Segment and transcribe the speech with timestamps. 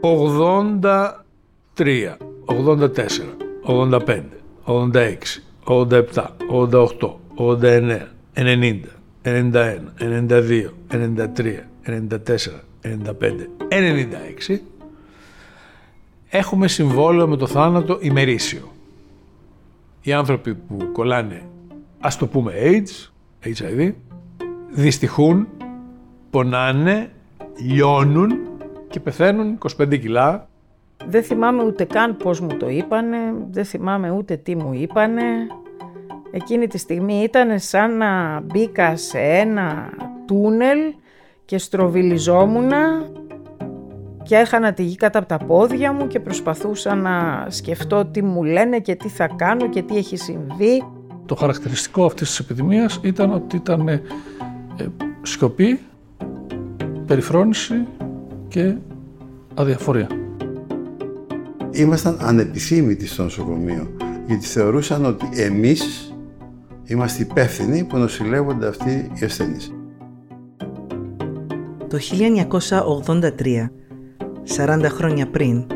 [0.00, 4.22] 83, 84, 85,
[4.64, 8.88] 86, 87, 88, 89, 90,
[9.22, 14.60] 91, 92, 93, 94, 95, 96
[16.28, 18.72] έχουμε συμβόλαιο με το θάνατο ημερήσιο.
[20.02, 21.42] Οι άνθρωποι που κολλάνε,
[22.00, 23.10] ας το πούμε AIDS,
[23.44, 23.92] HIV,
[24.70, 25.48] δυστυχούν,
[26.30, 27.10] πονάνε,
[27.66, 28.47] λιώνουν
[28.88, 30.48] και πεθαίνουν 25 κιλά.
[31.06, 33.16] Δεν θυμάμαι ούτε καν πώς μου το είπανε,
[33.50, 35.22] δεν θυμάμαι ούτε τι μου είπανε.
[36.30, 39.90] Εκείνη τη στιγμή ήταν σαν να μπήκα σε ένα
[40.26, 40.78] τούνελ
[41.44, 42.70] και στροβιλιζόμουν
[44.22, 48.44] και έχανα τη γη κάτω από τα πόδια μου και προσπαθούσα να σκεφτώ τι μου
[48.44, 50.84] λένε και τι θα κάνω και τι έχει συμβεί.
[51.26, 54.02] Το χαρακτηριστικό αυτής της επιδημίας ήταν ότι ήταν ε,
[55.22, 55.80] σιωπή,
[57.06, 57.86] περιφρόνηση
[58.48, 58.74] και
[59.54, 60.08] αδιαφορία.
[61.70, 63.90] Ήμασταν ανεπιθύμητοι στο νοσοκομείο
[64.26, 66.12] γιατί θεωρούσαν ότι εμείς
[66.84, 69.72] είμαστε υπεύθυνοι που νοσηλεύονται αυτοί οι ασθενείς.
[71.88, 73.70] Το 1983,
[74.56, 75.66] 40 χρόνια πριν,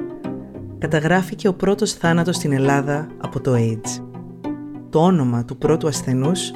[0.79, 4.03] καταγράφηκε ο πρώτος θάνατος στην Ελλάδα από το AIDS.
[4.91, 6.53] Το όνομα του πρώτου ασθενούς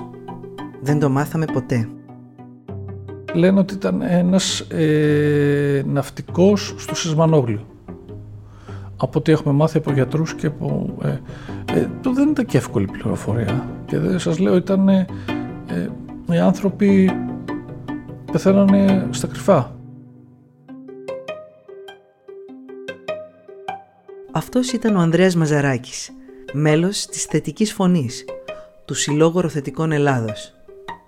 [0.80, 1.88] δεν το μάθαμε ποτέ.
[3.36, 7.66] Λένε ότι ήταν ένας ε, ναυτικός στο Σισμανόγλιο.
[8.96, 10.96] Από ό,τι έχουμε μάθει από γιατρούς και από...
[11.02, 11.08] Ε,
[11.78, 13.68] ε, το δεν ήταν και εύκολη πληροφορία.
[13.86, 14.88] Και δεν σας λέω ήταν...
[14.88, 15.06] Ε,
[16.30, 17.10] οι άνθρωποι
[18.32, 19.76] πεθαίνανε στα κρυφά.
[24.32, 26.10] Αυτός ήταν ο Ανδρέας Μαζαράκης,
[26.52, 28.24] μέλος της θετικής φωνής,
[28.84, 30.55] του Συλλόγου Οροθετικών Ελλάδος,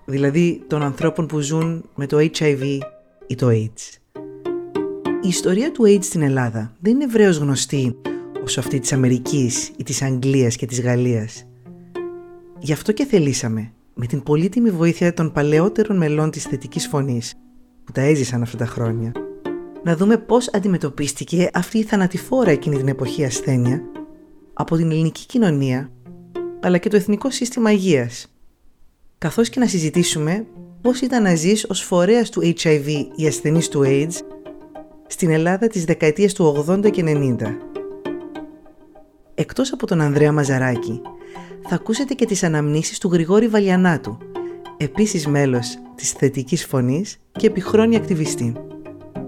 [0.09, 2.77] δηλαδή των ανθρώπων που ζουν με το HIV
[3.27, 3.97] ή το AIDS.
[5.21, 7.95] Η ιστορία του AIDS στην Ελλάδα δεν είναι ευρέως γνωστή
[8.43, 11.47] όσο αυτή της Αμερικής ή της Αγγλίας και της Γαλλίας.
[12.59, 17.33] Γι' αυτό και θελήσαμε, με την πολύτιμη βοήθεια των παλαιότερων μελών της θετικής φωνής,
[17.83, 19.11] που τα έζησαν αυτά τα χρόνια,
[19.83, 23.81] να δούμε πώς αντιμετωπίστηκε αυτή η θανατηφόρα εκείνη την εποχή ασθένεια
[24.53, 25.91] από την ελληνική κοινωνία
[26.61, 28.27] αλλά και το Εθνικό Σύστημα Υγείας
[29.19, 30.45] καθώς και να συζητήσουμε
[30.81, 34.13] πώς ήταν να ζεις ως φορέας του HIV ή ασθενής του AIDS
[35.07, 37.35] στην Ελλάδα της δεκαετίας του 80 και 90.
[39.35, 41.01] Εκτός από τον Ανδρέα Μαζαράκη,
[41.67, 44.17] θα ακούσετε και τις αναμνήσεις του Γρηγόρη Βαλιανάτου,
[44.77, 48.53] επίσης μέλος της θετικής φωνής και επιχρόνια ακτιβιστή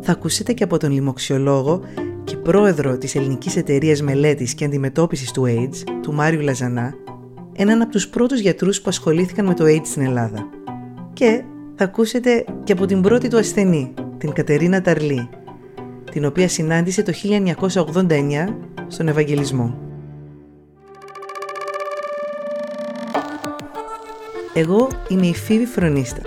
[0.02, 1.82] θα ακούσετε και από τον λοιμοξιολόγο
[2.24, 6.94] και πρόεδρο της Ελληνικής Εταιρείας Μελέτης και Αντιμετώπισης του AIDS, του Μάριου Λαζανά,
[7.54, 10.50] έναν από τους πρώτους γιατρούς που ασχολήθηκαν με το AIDS στην Ελλάδα.
[11.14, 11.44] Και
[11.76, 15.30] θα ακούσετε και από την πρώτη του ασθενή, την Κατερίνα Ταρλή,
[16.12, 18.58] την οποία συνάντησε το 1989
[18.88, 19.78] στον Ευαγγελισμό.
[24.54, 26.22] Εγώ είμαι η Φίβη Φρονίστα,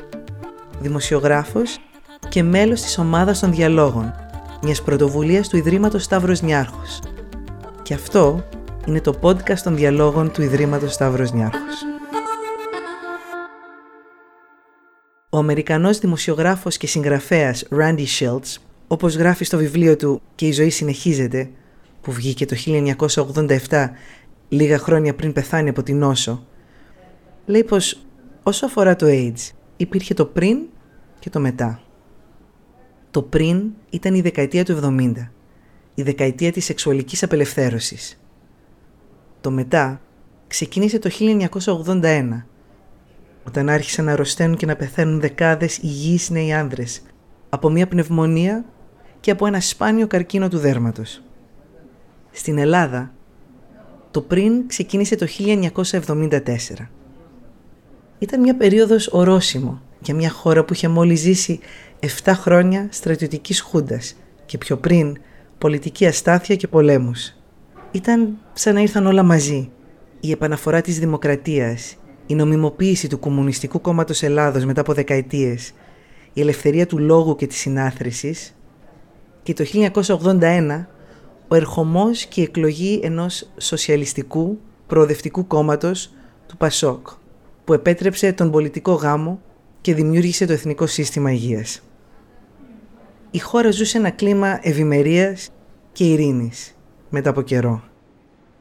[0.80, 1.78] δημοσιογράφος
[2.28, 4.14] και μέλος της ομάδας των διαλόγων,
[4.62, 7.00] μιας πρωτοβουλίας του Ιδρύματος Σταύρος Νιάρχος.
[7.82, 8.44] Και αυτό
[8.86, 11.82] είναι το podcast των διαλόγων του Ιδρύματος Σταύρος Νιάρχος.
[15.30, 18.56] Ο Αμερικανός δημοσιογράφος και συγγραφέας Randy Shilts,
[18.86, 21.50] όπως γράφει στο βιβλίο του «Και η ζωή συνεχίζεται»,
[22.00, 23.90] που βγήκε το 1987,
[24.48, 26.46] λίγα χρόνια πριν πεθάνει από την νόσο,
[27.46, 28.00] λέει πως
[28.42, 30.58] όσο αφορά το AIDS, υπήρχε το πριν
[31.18, 31.80] και το μετά.
[33.10, 35.30] Το πριν ήταν η δεκαετία του 70,
[35.94, 38.18] η δεκαετία της σεξουαλικής απελευθέρωσης.
[39.44, 40.00] Το μετά
[40.46, 41.10] ξεκίνησε το
[42.00, 42.44] 1981,
[43.46, 47.02] όταν άρχισαν να αρρωσταίνουν και να πεθαίνουν δεκάδες υγιείς νέοι άνδρες
[47.48, 48.64] από μια πνευμονία
[49.20, 51.22] και από ένα σπάνιο καρκίνο του δέρματος.
[52.30, 53.12] Στην Ελλάδα,
[54.10, 56.90] το πριν ξεκίνησε το 1974.
[58.18, 61.60] Ήταν μια περίοδος ορόσημο για μια χώρα που είχε μόλις ζήσει
[62.00, 64.16] 7 χρόνια στρατιωτικής χούντας
[64.46, 65.18] και πιο πριν
[65.58, 67.33] πολιτική αστάθεια και πολέμους.
[67.94, 69.70] Ήταν σαν να ήρθαν όλα μαζί.
[70.20, 71.96] Η επαναφορά της δημοκρατίας,
[72.26, 75.72] η νομιμοποίηση του Κομμουνιστικού Κόμματος Ελλάδος μετά από δεκαετίες,
[76.32, 78.54] η ελευθερία του λόγου και της συνάθρησης
[79.42, 80.86] και το 1981
[81.48, 86.12] ο ερχομός και η εκλογή ενός σοσιαλιστικού προοδευτικού κόμματος
[86.46, 87.08] του Πασόκ
[87.64, 89.40] που επέτρεψε τον πολιτικό γάμο
[89.80, 91.82] και δημιούργησε το Εθνικό Σύστημα Υγείας
[93.34, 95.50] η χώρα ζούσε ένα κλίμα ευημερίας
[95.92, 96.73] και ειρήνης
[97.08, 97.82] μετά από καιρό.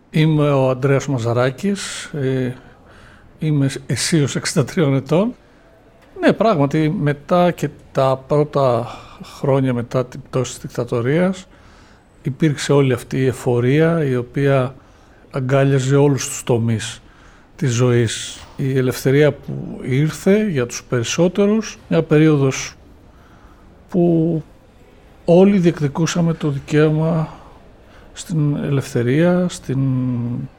[0.10, 2.54] Είμαι ο Ανδρέας Μαζαράκης, ε,
[3.40, 5.34] είμαι αισίως 63 ετών.
[6.20, 11.48] Ναι, πράγματι, μετά και τα πρώτα χρόνια μετά την πτώση της δικτατορίας,
[12.22, 14.76] υπήρξε όλη αυτή η εφορία η οποία
[15.32, 17.02] αγκάλιαζε όλους τους τομείς
[17.56, 18.46] της ζωής.
[18.56, 22.76] Η ελευθερία που ήρθε για τους περισσότερους, μια περίοδος
[23.90, 24.44] που
[25.26, 27.30] όλοι διεκδικούσαμε το δικαίωμα
[28.14, 29.80] στην ελευθερία, στην,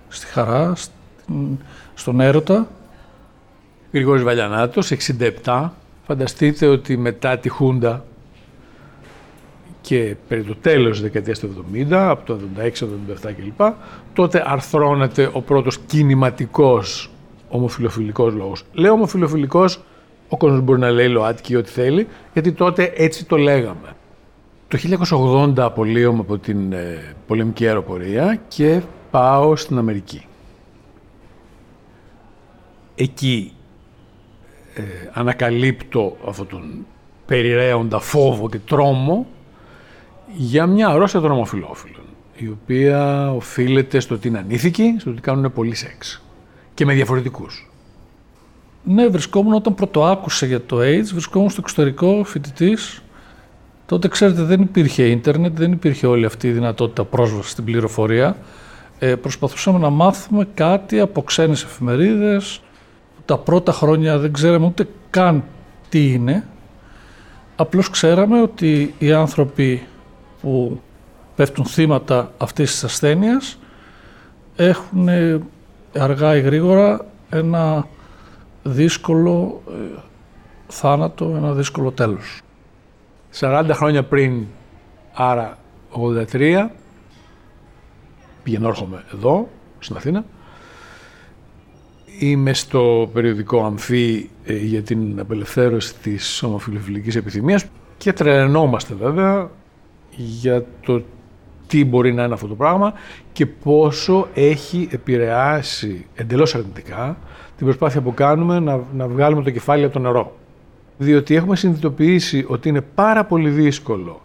[0.09, 1.59] στη χαρά, στην,
[1.95, 2.69] στον έρωτα.
[3.93, 4.93] Γρηγόρης Βαλιανάτος,
[5.45, 5.71] 67.
[6.07, 8.05] Φανταστείτε ότι μετά τη Χούντα
[9.81, 12.89] και περί το τέλος της δεκαετίας του 70, από το 76, το
[13.29, 13.67] 77 κλπ,
[14.13, 17.11] τότε αρθρώνεται ο πρώτος κινηματικός
[17.49, 18.65] ομοφιλοφιλικός λόγος.
[18.73, 19.81] Λέω ομοφιλοφιλικός,
[20.29, 23.97] ο κόσμος μπορεί να λέει ΛΟΑΤΚΙ ό,τι θέλει, γιατί τότε έτσι το λέγαμε.
[24.69, 24.79] Το
[25.11, 28.81] 1980 απολύομαι από την ε, πολεμική αεροπορία και
[29.11, 30.27] πάω στην Αμερική.
[32.95, 33.53] Εκεί
[34.75, 34.83] ε,
[35.13, 36.87] ανακαλύπτω αυτόν τον
[37.27, 39.27] περιραίοντα φόβο και τρόμο
[40.37, 42.05] για μια αρρώστια των ομοφυλόφιλων,
[42.37, 46.23] η οποία οφείλεται στο ότι είναι ανήθικοι, στο ότι κάνουν πολύ σεξ
[46.75, 47.69] και με διαφορετικούς.
[48.85, 53.03] Ναι, βρισκόμουν όταν πρώτο άκουσα για το AIDS, βρισκόμουν στο εξωτερικό φοιτητής.
[53.87, 58.37] Τότε, ξέρετε, δεν υπήρχε ίντερνετ, δεν υπήρχε όλη αυτή η δυνατότητα πρόσβασης στην πληροφορία.
[58.99, 62.61] Ε, προσπαθούσαμε να μάθουμε κάτι από ξένες εφημερίδες.
[63.25, 65.45] Τα πρώτα χρόνια δεν ξέραμε ούτε καν
[65.89, 66.45] τι είναι.
[67.57, 69.87] Απλώς ξέραμε ότι οι άνθρωποι
[70.41, 70.81] που
[71.37, 73.59] πέφτουν θύματα αυτής της ασθένειας
[74.57, 75.09] έχουν
[75.99, 77.87] αργά ή γρήγορα ένα
[78.63, 79.99] δύσκολο ε,
[80.67, 82.44] θάνατο, ένα δύσκολο τέλος.
[83.41, 84.47] 40 χρόνια πριν,
[85.13, 85.59] άρα
[86.33, 86.69] 83,
[88.43, 89.49] πηγαίνω έρχομαι εδώ,
[89.79, 90.25] στην Αθήνα,
[92.19, 97.65] είμαι στο περιοδικό Αμφί ε, για την απελευθέρωση της ομοφιλοφιλικής επιθυμίας
[97.97, 99.51] και τρελαινόμαστε βέβαια
[100.17, 101.03] για το
[101.67, 102.93] τι μπορεί να είναι αυτό το πράγμα
[103.33, 107.17] και πόσο έχει επηρεάσει εντελώς αρνητικά
[107.57, 110.37] την προσπάθεια που κάνουμε να, να βγάλουμε το κεφάλι από το νερό.
[110.99, 114.23] Διότι έχουμε συνειδητοποιήσει ότι είναι πάρα πολύ δύσκολο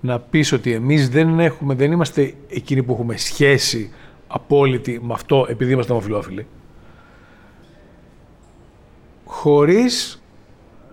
[0.00, 3.92] να πεις ότι εμείς δεν, έχουμε, δεν είμαστε εκείνοι που έχουμε σχέση
[4.26, 6.46] απόλυτη με αυτό επειδή είμαστε ομοφυλόφιλοι.
[9.24, 10.22] Χωρίς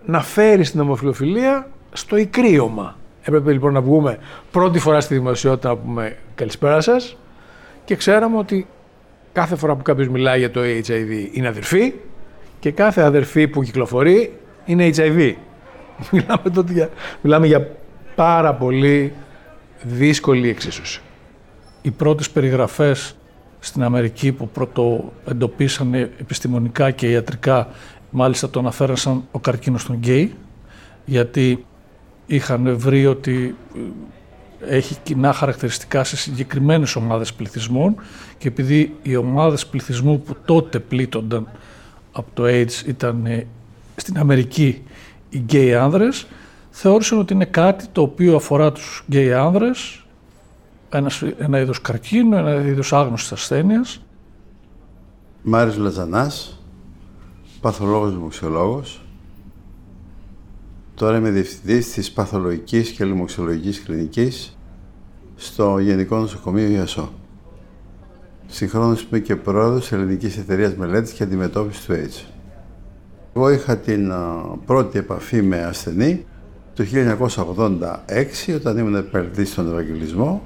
[0.06, 2.96] να φέρεις την ομοφιλοφιλία στο ικρίωμα.
[3.22, 4.18] Έπρεπε λοιπόν να βγούμε
[4.50, 7.16] πρώτη φορά στη δημοσιότητα να πούμε καλησπέρα σας
[7.84, 8.66] και ξέραμε ότι
[9.32, 11.92] κάθε φορά που κάποιος μιλάει για το HIV είναι αδερφή
[12.60, 14.32] και κάθε αδερφή που κυκλοφορεί
[14.64, 15.34] είναι HIV.
[16.10, 16.88] Μιλάμε, τότε για,
[17.20, 17.70] μιλάμε για
[18.14, 19.12] πάρα πολύ
[19.82, 21.00] δύσκολη εξίσωση.
[21.82, 23.16] Οι πρώτες περιγραφές
[23.58, 27.68] στην Αμερική που πρώτο εντοπίσανε επιστημονικά και ιατρικά
[28.10, 30.34] μάλιστα το αναφέραν σαν ο καρκίνος των γκέι
[31.04, 31.64] γιατί
[32.26, 33.56] είχαν βρει ότι
[34.60, 37.94] ε, έχει κοινά χαρακτηριστικά σε συγκεκριμένες ομάδες πληθυσμών
[38.38, 41.48] και επειδή οι ομάδες πληθυσμού που τότε πλήττονταν
[42.12, 43.46] από το AIDS ήταν ε,
[43.96, 44.82] στην Αμερική
[45.28, 46.26] οι γκέι άνδρες,
[46.70, 50.04] θεώρησαν ότι είναι κάτι το οποίο αφορά τους γκέι άνδρες,
[50.90, 54.02] ένας, ένα είδος καρκίνου, ένα είδος άγνωστης ασθένειας.
[55.42, 56.62] Μάριος Λαζανάς,
[57.60, 59.04] παθολόγος λοιμωξιολόγος,
[60.94, 64.56] Τώρα είμαι διευθυντής της παθολογικής και λοιμωξιολογικής κλινικής
[65.36, 67.12] στο Γενικό Νοσοκομείο Ιασό.
[68.46, 72.33] Συγχρόνως είμαι και πρόεδρος Ελληνικής Εταιρείας Μελέτης και Αντιμετώπισης του AIDS.
[73.36, 74.12] Εγώ είχα την
[74.66, 76.24] πρώτη επαφή με ασθενή
[76.74, 76.84] το
[78.48, 80.42] 1986 όταν ήμουν επερδής στον Ευαγγελισμό.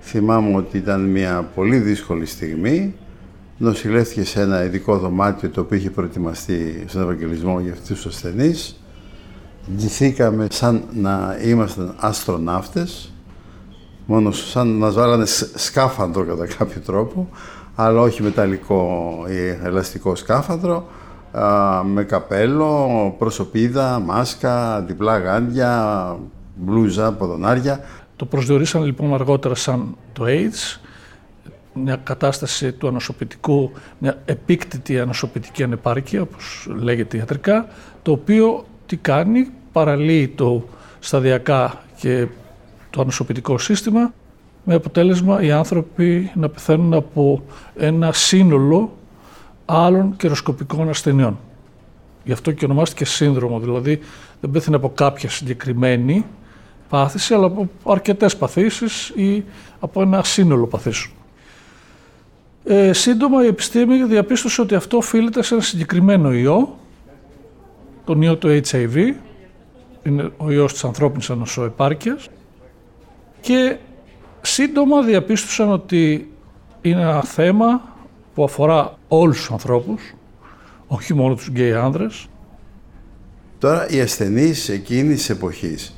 [0.00, 2.94] Θυμάμαι ότι ήταν μια πολύ δύσκολη στιγμή.
[3.56, 8.80] Νοσηλεύτηκε σε ένα ειδικό δωμάτιο το οποίο είχε προετοιμαστεί στον Ευαγγελισμό για αυτούς τους ασθενείς
[9.76, 13.12] ντυθήκαμε σαν να ήμασταν αστροναύτες,
[14.06, 17.28] μόνο σαν να μας βάλανε σκάφαντρο κατά κάποιο τρόπο,
[17.74, 20.88] αλλά όχι μεταλλικό ή ελαστικό σκάφαντρο,
[21.84, 26.16] με καπέλο, προσωπίδα, μάσκα, διπλά γάντια,
[26.54, 27.80] μπλούζα, ποδονάρια.
[28.16, 30.80] Το προσδιορίσαν λοιπόν αργότερα σαν το AIDS,
[31.72, 37.66] μια κατάσταση του ανοσοποιητικού, μια επίκτητη ανοσοποιητική ανεπάρκεια, όπως λέγεται ιατρικά,
[38.02, 40.64] το οποίο τι κάνει, παραλύει το
[40.98, 42.26] σταδιακά και
[42.90, 44.12] το ανοσοποιητικό σύστημα
[44.64, 47.42] με αποτέλεσμα οι άνθρωποι να πεθαίνουν από
[47.76, 48.92] ένα σύνολο
[49.70, 51.38] άλλων καιροσκοπικών ασθενειών.
[52.24, 54.00] Γι' αυτό και ονομάστηκε σύνδρομο, δηλαδή
[54.40, 56.24] δεν πέθανε από κάποια συγκεκριμένη
[56.88, 59.44] πάθηση, αλλά από αρκετές παθήσεις ή
[59.80, 61.14] από ένα σύνολο παθήσεων.
[62.64, 66.78] Ε, σύντομα η επιστήμη διαπίστωσε ότι αυτό οφείλεται σε ένα συγκεκριμένο ιό,
[68.04, 69.14] τον ιό του HIV,
[70.02, 72.28] είναι ο ιός της ανθρώπινης ανοσοεπάρκειας
[73.40, 73.76] και
[74.40, 76.30] σύντομα διαπίστωσαν ότι
[76.80, 77.89] είναι ένα θέμα
[78.34, 80.14] που αφορά όλους τους ανθρώπους,
[80.86, 82.28] όχι μόνο τους γκέι άνδρες.
[83.58, 85.94] Τώρα οι ασθενείς εκείνης της εποχής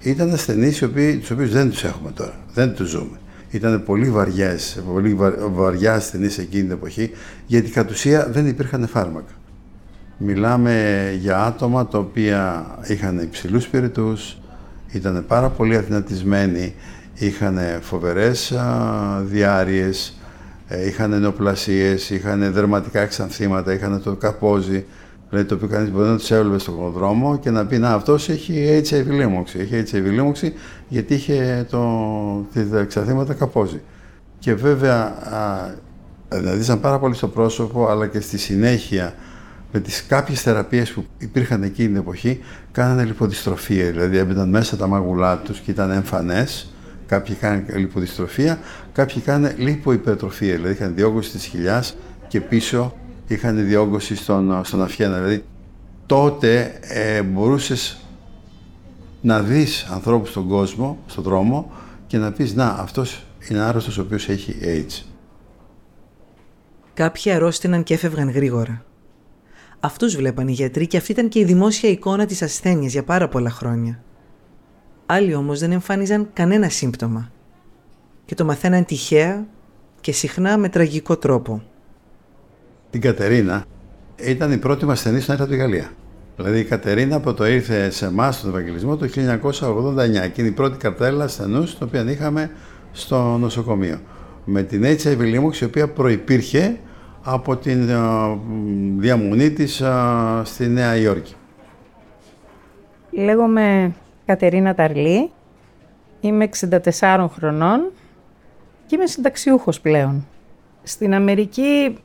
[0.00, 3.18] ήταν ασθενείς οι οποίοι, τους οποίους δεν τους έχουμε τώρα, δεν τους ζούμε.
[3.50, 5.16] Ήταν πολύ βαριές, πολύ
[5.52, 7.10] βαριά ασθενείς εκείνη την εποχή,
[7.46, 9.32] γιατί κατ' ουσία δεν υπήρχαν φάρμακα.
[10.18, 14.38] Μιλάμε για άτομα τα οποία είχαν υψηλούς πυρητούς,
[14.92, 16.74] ήταν πάρα πολύ αθηνατισμένοι,
[17.14, 18.54] είχαν φοβερές
[19.22, 20.19] διάρειες, ε,
[20.78, 24.84] είχαν νεοπλασίες, είχαν δερματικά εξανθήματα, είχαν το καπόζι,
[25.30, 28.28] δηλαδή το οποίο κανείς μπορεί να τους έβλεπε στον δρόμο και να πει να αυτός
[28.28, 30.52] έχει HIV λίμωξη, έχει HIV λίμωξη
[30.88, 31.80] γιατί είχε το,
[32.70, 33.80] τα εξανθήματα καπόζι.
[34.38, 35.14] Και βέβαια,
[36.28, 39.14] δηλαδή ήταν πάρα πολύ στο πρόσωπο, αλλά και στη συνέχεια
[39.72, 42.40] με τις κάποιες θεραπείες που υπήρχαν εκείνη την εποχή,
[42.72, 46.69] κάνανε λιποδιστροφία, δηλαδή έμπαιναν μέσα τα μάγουλά τους και ήταν εμφανές,
[47.10, 48.58] κάποιοι είχαν λιποδιστροφία,
[48.92, 51.96] κάποιοι είχαν λιποϊπερτροφία, δηλαδή είχαν διόγκωση της χιλιάς
[52.28, 52.94] και πίσω
[53.26, 55.16] είχαν διόγκωση στον, στον αυχένα.
[55.16, 55.44] Δηλαδή
[56.06, 58.00] τότε ε, μπορούσες
[59.20, 61.72] να δεις ανθρώπους στον κόσμο, στον δρόμο
[62.06, 65.04] και να πεις «Να, αυτός είναι άρρωστος ο οποίος έχει AIDS».
[66.94, 68.84] Κάποιοι αρρώστηναν και έφευγαν γρήγορα.
[69.80, 73.28] Αυτούς βλέπαν οι γιατροί και αυτή ήταν και η δημόσια εικόνα της ασθένειας για πάρα
[73.28, 74.02] πολλά χρόνια.
[75.12, 77.30] Άλλοι όμως δεν εμφάνιζαν κανένα σύμπτωμα
[78.24, 79.46] και το μαθαίναν τυχαία
[80.00, 81.62] και συχνά με τραγικό τρόπο.
[82.90, 83.64] Την Κατερίνα
[84.16, 85.90] ήταν η πρώτη μας ασθενής να έρθει από τη Γαλλία.
[86.36, 89.10] Δηλαδή η Κατερίνα που το ήρθε σε εμάς στον Ευαγγελισμό το 1989
[90.32, 92.50] και είναι η πρώτη καρτέλα ασθενούς την οποία είχαμε
[92.92, 94.00] στο νοσοκομείο.
[94.44, 96.76] Με την HIV λίμωξη η οποία προϋπήρχε
[97.22, 97.96] από την ε,
[98.98, 99.92] διαμονή της ε,
[100.44, 101.34] στη Νέα Υόρκη.
[103.10, 103.92] Λέγομαι
[104.30, 105.30] Κατερίνα Ταρλή,
[106.20, 106.48] είμαι
[107.00, 107.92] 64 χρονών
[108.86, 110.26] και είμαι συνταξιούχος πλέον.
[110.82, 111.98] Στην Αμερική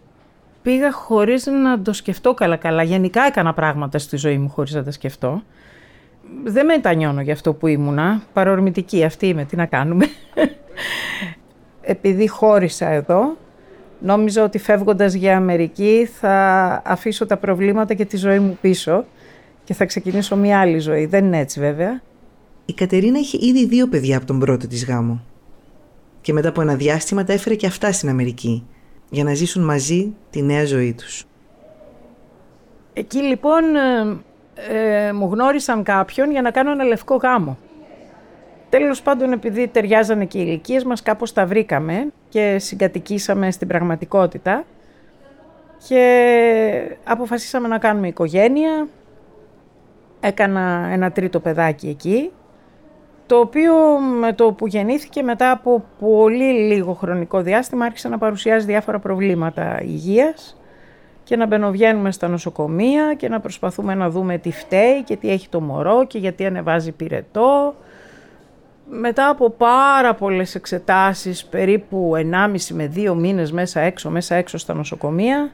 [0.62, 2.84] πήγα χωρίς να το σκεφτώ καλά-καλά.
[2.84, 5.44] Γενικά έκανα πράγματα στη ζωή μου χωρίς να τα σκεφτώ.
[6.44, 8.22] Δεν μετανιώνω για αυτό που ήμουνα.
[8.34, 10.06] Παρορμητική αυτή είμαι, τι να κάνουμε.
[11.82, 13.38] Επειδή χώρισα εδώ,
[14.00, 19.06] Νόμιζα ότι φεύγοντας για Αμερική θα αφήσω τα προβλήματα και τη ζωή μου πίσω
[19.64, 21.06] και θα ξεκινήσω μια άλλη ζωή.
[21.06, 22.02] Δεν είναι έτσι βέβαια.
[22.66, 25.24] Η Κατερίνα είχε ήδη δύο παιδιά από τον πρώτο της γάμο.
[26.22, 28.68] Και μετά από ένα διάστημα τα έφερε και αυτά στην Αμερική
[29.10, 31.26] για να ζήσουν μαζί τη νέα ζωή τους.
[32.94, 37.58] Εκεί λοιπόν ε, ε μου γνώρισαν κάποιον για να κάνω ένα λευκό γάμο.
[38.70, 44.66] Τέλος πάντων, επειδή ταιριάζανε και οι ηλικίες μας, κάπως τα βρήκαμε και συγκατοικήσαμε στην πραγματικότητα
[45.88, 48.88] και αποφασίσαμε να κάνουμε οικογένεια.
[50.20, 52.32] Έκανα ένα τρίτο παιδάκι εκεί,
[53.26, 53.74] το οποίο
[54.20, 59.82] με το που γεννήθηκε μετά από πολύ λίγο χρονικό διάστημα άρχισε να παρουσιάζει διάφορα προβλήματα
[59.82, 60.58] υγείας
[61.24, 65.50] και να μπαινοβγαίνουμε στα νοσοκομεία και να προσπαθούμε να δούμε τι φταίει και τι έχει
[65.50, 67.76] το μωρό και γιατί ανεβάζει πυρετό
[68.90, 74.74] μετά από πάρα πολλές εξετάσεις, περίπου 1,5 με 2 μήνες μέσα έξω, μέσα έξω στα
[74.74, 75.52] νοσοκομεία,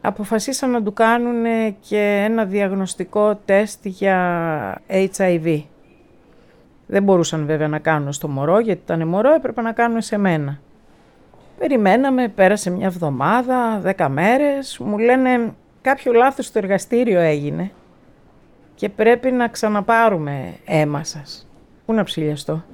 [0.00, 1.44] αποφασίσαν να του κάνουν
[1.88, 4.82] και ένα διαγνωστικό τεστ για
[5.16, 5.62] HIV.
[6.92, 10.60] Δεν μπορούσαν βέβαια να κάνουν στο μωρό, γιατί ήταν μωρό, έπρεπε να κάνουν σε μένα.
[11.58, 17.70] Περιμέναμε, πέρασε μια εβδομάδα, δέκα μέρες, μου λένε κάποιο λάθος στο εργαστήριο έγινε
[18.74, 21.48] και πρέπει να ξαναπάρουμε αίμα σας.
[21.86, 22.64] Πού να ψηλιαστώ.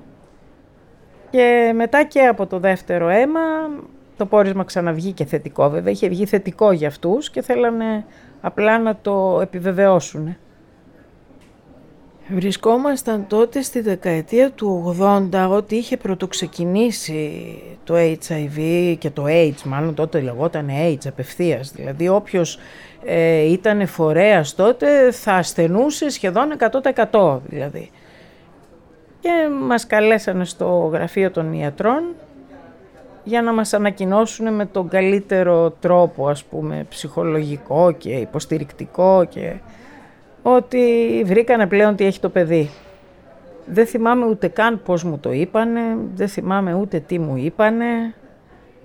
[1.30, 3.40] Και μετά και από το δεύτερο αίμα,
[4.16, 5.92] το πόρισμα ξαναβγήκε θετικό βέβαια.
[5.92, 8.04] Είχε βγει θετικό για αυτούς και θέλανε
[8.40, 10.36] απλά να το επιβεβαιώσουν.
[12.28, 19.94] Βρισκόμασταν τότε στη δεκαετία του 80 ότι είχε πρωτοξεκινήσει το HIV και το AIDS, μάλλον
[19.94, 21.72] τότε λεγόταν AIDS απευθείας.
[21.72, 22.58] Δηλαδή όποιος
[23.04, 26.56] ε, ήταν φορέας τότε θα ασθενούσε σχεδόν
[27.10, 27.90] 100% δηλαδή
[29.20, 32.02] και μας καλέσανε στο γραφείο των ιατρών
[33.24, 39.52] για να μας ανακοινώσουν με τον καλύτερο τρόπο, ας πούμε, ψυχολογικό και υποστηρικτικό και
[40.48, 42.70] ότι βρήκανε πλέον τι έχει το παιδί.
[43.66, 45.80] Δεν θυμάμαι ούτε καν πώς μου το είπανε,
[46.14, 48.14] δεν θυμάμαι ούτε τι μου είπανε.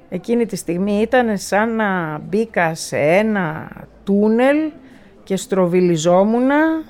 [0.09, 3.71] Εκείνη τη στιγμή ήταν σαν να μπήκα σε ένα
[4.03, 4.57] τούνελ
[5.23, 6.83] και στροβιλιζόμουνα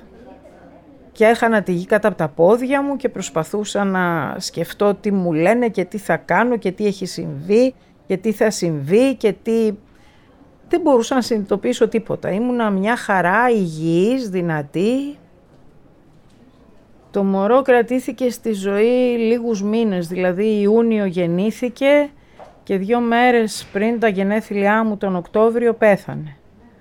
[1.12, 5.32] και έχανα τη γη κάτω από τα πόδια μου και προσπαθούσα να σκεφτώ τι μου
[5.32, 7.74] λένε και τι θα κάνω και τι έχει συμβεί
[8.06, 9.72] και τι θα συμβεί και τι...
[10.72, 12.30] Δεν μπορούσα να συνειδητοποιήσω τίποτα.
[12.30, 15.18] Ήμουνα μια χαρά υγιής, δυνατή.
[17.10, 22.10] Το μωρό κρατήθηκε στη ζωή λίγους μήνες, δηλαδή Ιούνιο γεννήθηκε
[22.62, 26.36] και δύο μέρες πριν τα γενέθλιά μου τον Οκτώβριο πέθανε.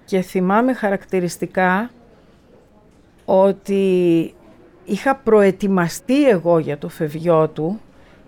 [0.06, 1.92] Και θυμάμαι χαρακτηριστικά
[3.26, 4.34] ότι
[4.86, 7.80] είχα προετοιμαστεί εγώ για το φευγιό του,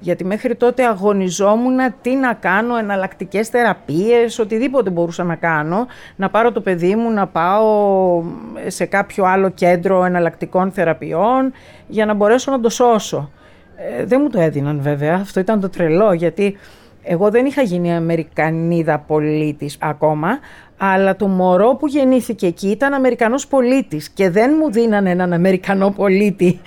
[0.04, 6.52] γιατί μέχρι τότε αγωνιζόμουν τι να κάνω, εναλλακτικές θεραπείες, οτιδήποτε μπορούσα να κάνω, να πάρω
[6.52, 8.24] το παιδί μου, να πάω
[8.68, 11.52] σε κάποιο άλλο κέντρο εναλλακτικών θεραπείων
[11.88, 13.32] για να μπορέσω να το σώσω.
[13.76, 16.58] Ε, δεν μου το έδιναν βέβαια, αυτό ήταν το τρελό, γιατί
[17.04, 20.40] εγώ δεν είχα γίνει Αμερικανίδα πολίτης ακόμα,
[20.78, 25.92] αλλά το μωρό που γεννήθηκε εκεί ήταν Αμερικανός πολίτης και δεν μου δίνανε έναν Αμερικανό
[25.92, 26.60] πολίτη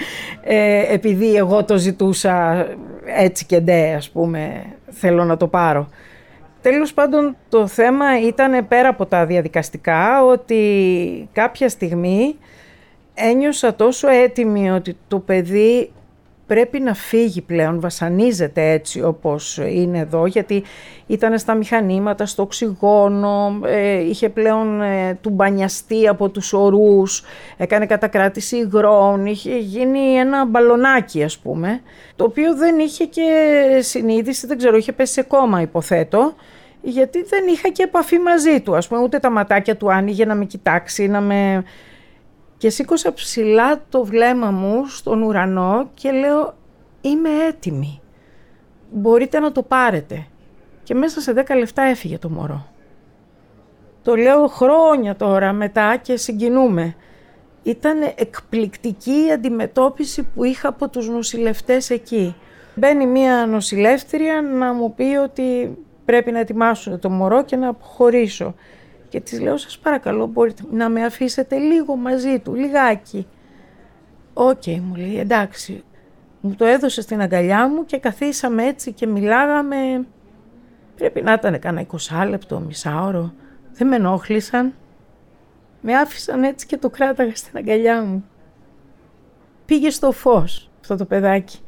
[0.42, 2.66] ε, επειδή εγώ το ζητούσα
[3.04, 5.88] έτσι και ντε, ας πούμε, θέλω να το πάρω.
[6.62, 12.36] Τέλος πάντων το θέμα ήταν πέρα από τα διαδικαστικά ότι κάποια στιγμή
[13.14, 15.90] ένιωσα τόσο έτοιμη ότι το παιδί
[16.46, 20.62] πρέπει να φύγει πλέον, βασανίζεται έτσι όπως είναι εδώ, γιατί
[21.06, 27.22] ήταν στα μηχανήματα, στο οξυγόνο, ε, είχε πλέον ε, του μπανιαστεί από τους ορούς,
[27.56, 31.80] έκανε κατακράτηση υγρών, είχε γίνει ένα μπαλονάκι ας πούμε,
[32.16, 33.30] το οποίο δεν είχε και
[33.80, 36.34] συνείδηση, δεν ξέρω, είχε πέσει σε κόμμα υποθέτω,
[36.82, 40.34] γιατί δεν είχα και επαφή μαζί του, ας πούμε, ούτε τα ματάκια του άνοιγε να
[40.34, 41.64] με κοιτάξει, να με
[42.56, 46.54] και σήκωσα ψηλά το βλέμμα μου στον ουρανό και λέω
[47.00, 48.00] είμαι έτοιμη.
[48.90, 50.26] Μπορείτε να το πάρετε.
[50.82, 52.66] Και μέσα σε 10 λεπτά έφυγε το μωρό.
[54.02, 56.94] Το λέω χρόνια τώρα μετά και συγκινούμε.
[57.62, 62.34] Ήταν εκπληκτική η αντιμετώπιση που είχα από τους νοσηλευτές εκεί.
[62.74, 68.54] Μπαίνει μία νοσηλεύτρια να μου πει ότι πρέπει να ετοιμάσουν το μωρό και να αποχωρήσω.
[69.08, 73.26] Και της λέω, σας παρακαλώ, μπορείτε να με αφήσετε λίγο μαζί του, λιγάκι.
[74.32, 75.84] Οκ, μου λέει, εντάξει.
[76.40, 80.06] Μου το έδωσε στην αγκαλιά μου και καθίσαμε έτσι και μιλάγαμε.
[80.96, 83.32] Πρέπει να ήταν κάνα 20 λεπτό, μισάωρο.
[83.72, 84.74] Δεν με ενόχλησαν.
[85.80, 88.24] Με άφησαν έτσι και το κράταγα στην αγκαλιά μου.
[89.66, 91.58] Πήγε στο φως αυτό το παιδάκι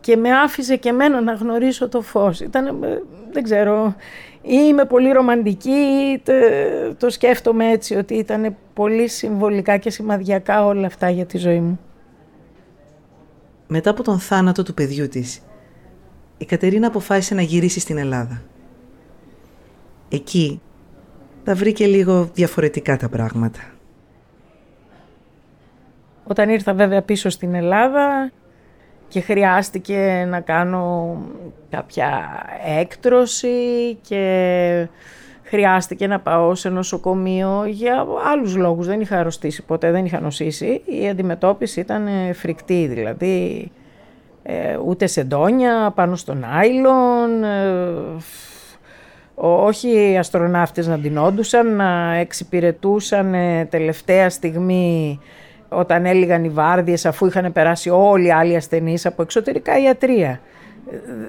[0.00, 2.40] και με άφησε και εμένα να γνωρίσω το φως.
[2.40, 3.02] Ήταν, ε,
[3.36, 3.94] δεν ξέρω,
[4.42, 6.22] ή είμαι πολύ ρομαντική ή
[6.98, 11.80] το σκέφτομαι έτσι ότι ήταν πολύ συμβολικά και σημαδιακά όλα αυτά για τη ζωή μου.
[13.66, 15.42] Μετά από τον θάνατο του παιδιού της,
[16.38, 18.42] η Κατερίνα αποφάσισε να γυρίσει στην Ελλάδα.
[20.08, 20.60] Εκεί
[21.44, 23.60] τα βρήκε λίγο διαφορετικά τα πράγματα.
[26.24, 28.30] Όταν ήρθα βέβαια πίσω στην Ελλάδα,
[29.08, 31.16] και χρειάστηκε να κάνω
[31.70, 32.40] κάποια
[32.80, 34.88] έκτρωση και
[35.42, 38.86] χρειάστηκε να πάω σε νοσοκομείο για άλλους λόγους.
[38.86, 40.82] Δεν είχα αρρωστήσει ποτέ, δεν είχα νοσήσει.
[40.84, 43.70] Η αντιμετώπιση ήταν φρικτή, δηλαδή
[44.42, 48.16] ε, ούτε σεντόνια πάνω στον άιλον, ε,
[49.34, 53.34] όχι οι αστροναύτες να ντυνόντουσαν, να εξυπηρετούσαν
[53.68, 55.20] τελευταία στιγμή
[55.76, 60.40] όταν έλεγαν οι βάρδιες αφού είχαν περάσει όλοι οι άλλοι ασθενείς από εξωτερικά ιατρία.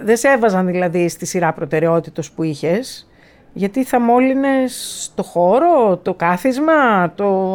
[0.04, 3.08] Δεν σε έβαζαν δηλαδή στη σειρά προτεραιότητος που είχες,
[3.54, 7.52] γιατί θα μόλυνες το χώρο, το κάθισμα, το,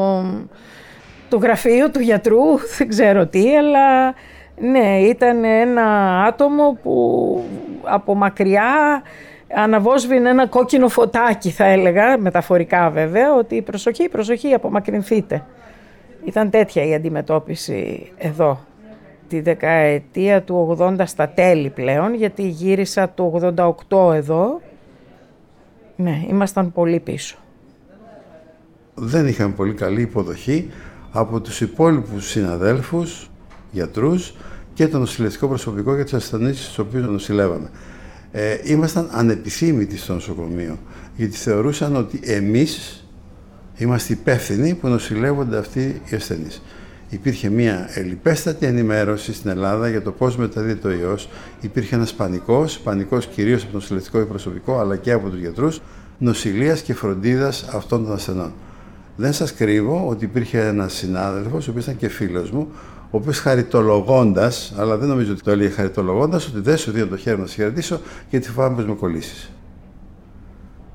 [1.28, 4.14] το γραφείο του γιατρού, δεν ξέρω τι, αλλά
[4.60, 5.84] ναι, ήταν ένα
[6.22, 7.44] άτομο που
[7.82, 9.02] από μακριά
[9.54, 15.44] αναβόσβηνε ένα κόκκινο φωτάκι θα έλεγα, μεταφορικά βέβαια, ότι προσοχή, προσοχή, απομακρυνθείτε.
[16.24, 18.60] Ήταν τέτοια η αντιμετώπιση εδώ.
[19.28, 23.54] Τη δεκαετία του 80 στα τέλη πλέον, γιατί γύρισα το
[23.88, 24.60] 88 εδώ.
[25.96, 27.36] Ναι, ήμασταν πολύ πίσω.
[28.94, 30.70] Δεν είχαμε πολύ καλή υποδοχή
[31.12, 33.30] από τους υπόλοιπους συναδέλφους,
[33.70, 34.34] γιατρούς
[34.74, 37.70] και το νοσηλευτικό προσωπικό για τις ασθενείς στους οποίους νοσηλεύαμε.
[38.32, 40.78] Ε, ήμασταν ανεπιθύμητοι στο νοσοκομείο,
[41.16, 43.06] γιατί θεωρούσαν ότι εμείς
[43.82, 46.62] είμαστε υπεύθυνοι που νοσηλεύονται αυτοί οι ασθενείς.
[47.08, 51.28] Υπήρχε μια ελιπέστατη ενημέρωση στην Ελλάδα για το πώς μεταδίδεται ο ιός.
[51.60, 55.80] Υπήρχε ένας πανικός, πανικός κυρίως από το νοσηλευτικό προσωπικό αλλά και από τους γιατρούς,
[56.18, 58.52] νοσηλείας και φροντίδας αυτών των ασθενών.
[59.16, 62.68] Δεν σας κρύβω ότι υπήρχε ένας συνάδελφος, ο οποίος ήταν και φίλος μου,
[63.10, 67.16] ο οποίος χαριτολογώντας, αλλά δεν νομίζω ότι το έλεγε χαριτολογώντας, ότι δεν σου δίνω το
[67.16, 69.50] χέρι να σε χαιρετήσω γιατί φοβάμαι πως με κολλήσεις.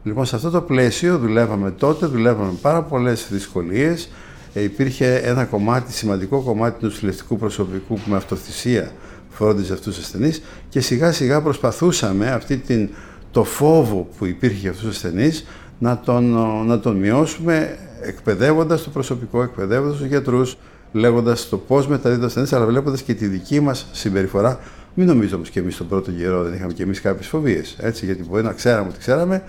[0.03, 4.09] Λοιπόν, σε αυτό το πλαίσιο δουλεύαμε τότε, δουλεύαμε πάρα πολλές δυσκολίες.
[4.53, 8.91] Ε, υπήρχε ένα κομμάτι, σημαντικό κομμάτι του νοσηλευτικού προσωπικού που με αυτοθυσία
[9.29, 12.89] φρόντιζε αυτούς τους ασθενείς και σιγά σιγά προσπαθούσαμε αυτή την,
[13.31, 15.45] το φόβο που υπήρχε για αυτούς τους ασθενείς
[15.79, 16.23] να τον,
[16.65, 20.57] να τον μειώσουμε εκπαιδεύοντας το προσωπικό, εκπαιδεύοντας τους γιατρούς,
[20.91, 24.59] λέγοντας το πώς μεταδίδονται ασθενεί, αλλά βλέποντας και τη δική μας συμπεριφορά.
[24.93, 27.77] Μην νομίζω όμως και εμείς τον πρώτο καιρό δεν είχαμε και εμείς κάποιες φοβίες.
[28.01, 29.43] Γιατί μπορεί να ξέραμε ότι ξέραμε,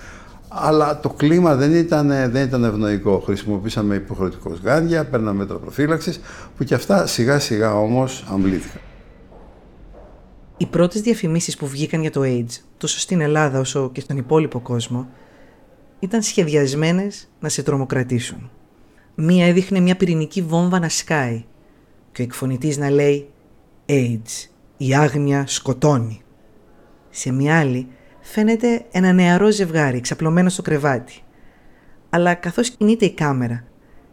[0.49, 3.19] αλλά το κλίμα δεν ήταν, δεν ήταν ευνοϊκό.
[3.19, 6.21] Χρησιμοποίησαμε υποχρεωτικό γάντια, παίρναμε μέτρα προφύλαξης,
[6.57, 8.81] που και αυτά σιγά σιγά όμως αμβλήθηκαν.
[10.57, 14.61] Οι πρώτες διαφημίσεις που βγήκαν για το AIDS, τόσο στην Ελλάδα όσο και στον υπόλοιπο
[14.61, 15.09] κόσμο,
[15.99, 18.51] ήταν σχεδιασμένες να σε τρομοκρατήσουν.
[19.15, 21.45] Μία έδειχνε μια πυρηνική βόμβα να σκάει
[22.13, 23.29] και ο εκφωνητής να λέει
[23.87, 26.23] AIDS, η άγνοια σκοτώνει.
[27.11, 27.89] Σε μια άλλη
[28.31, 31.23] φαίνεται ένα νεαρό ζευγάρι ξαπλωμένο στο κρεβάτι.
[32.11, 33.65] Αλλά καθώς κινείται η κάμερα,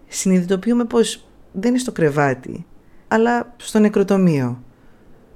[0.08, 2.66] συνειδητοποιούμε πως δεν είναι στο κρεβάτι,
[3.08, 4.64] αλλά στο νεκροτομείο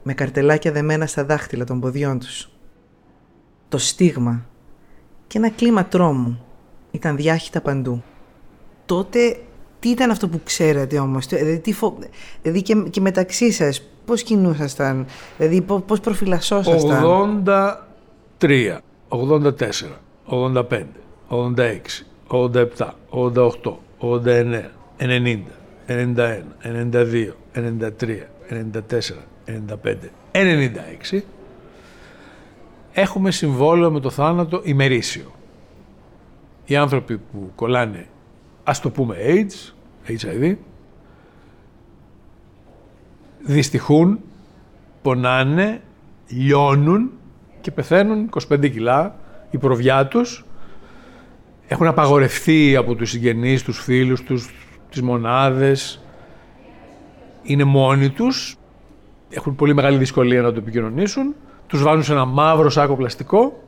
[0.03, 2.51] με καρτελάκια δεμένα στα δάχτυλα των ποδιών τους.
[3.69, 4.45] Το στίγμα
[5.27, 6.45] και ένα κλίμα τρόμου
[6.91, 8.03] ήταν διάχυτα παντού.
[8.85, 9.39] Τότε
[9.79, 11.97] τι ήταν αυτό που ξέρατε όμως, δηλαδή, τι φο...
[12.41, 15.05] δηλαδή και, και μεταξύ σας πώς κινούσασταν,
[15.37, 17.43] δηλαδή πώς προφυλασσόσασταν;
[18.39, 20.85] 83, 84, 85,
[21.29, 25.51] 86, 87, 88, 89, 90,
[25.87, 31.19] 91, 92, 93, 94, 95, 96
[32.91, 35.31] έχουμε συμβόλαιο με το θάνατο ημερήσιο.
[36.65, 38.07] Οι άνθρωποι που κολλάνε,
[38.63, 39.73] ας το πούμε AIDS,
[40.07, 40.55] HIV,
[43.45, 44.19] δυστυχούν,
[45.01, 45.81] πονάνε,
[46.27, 47.11] λιώνουν
[47.69, 49.15] και πεθαίνουν 25 κιλά
[49.49, 50.45] η προβιά τους
[51.67, 54.49] έχουν απαγορευτεί από τους συγγενείς, τους φίλους τους,
[54.89, 56.03] τις μονάδες
[57.41, 58.57] είναι μόνοι τους
[59.29, 61.35] έχουν πολύ μεγάλη δυσκολία να το επικοινωνήσουν,
[61.67, 63.63] τους βάζουν σε ένα μαύρο σάκο πλαστικό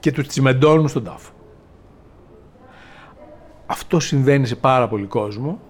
[0.00, 1.32] και τους τσιμεντώνουν στον τάφο.
[3.66, 5.60] Αυτό συμβαίνει σε πάρα πολύ κόσμο.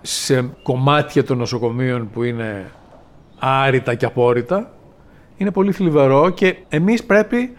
[0.00, 2.70] Σε κομμάτια των νοσοκομείων που είναι
[3.44, 4.72] άρρητα και απόρριτα.
[5.36, 7.56] Είναι πολύ θλιβερό και εμείς πρέπει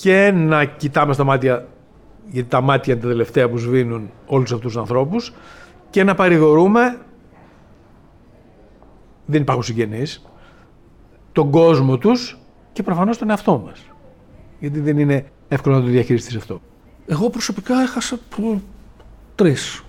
[0.00, 1.66] και να κοιτάμε στα μάτια,
[2.28, 5.32] γιατί τα μάτια είναι τα τελευταία που σβήνουν όλους αυτούς τους ανθρώπους,
[5.90, 6.98] και να παρηγορούμε,
[9.26, 10.24] δεν υπάρχουν συγγενείς,
[11.32, 12.38] τον κόσμο τους
[12.72, 13.84] και προφανώς τον εαυτό μας.
[14.58, 16.60] Γιατί δεν είναι εύκολο να το διαχειριστείς αυτό.
[17.06, 18.18] Εγώ προσωπικά έχασα
[19.34, 19.84] τρεις.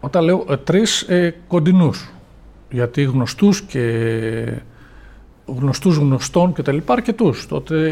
[0.00, 2.12] Όταν λέω ε, τρεις ε, κοντινούς.
[2.70, 3.82] Γιατί γνωστούς και
[5.46, 7.46] γνωστούς γνωστών και τα λοιπά αρκετούς.
[7.46, 7.88] Τότε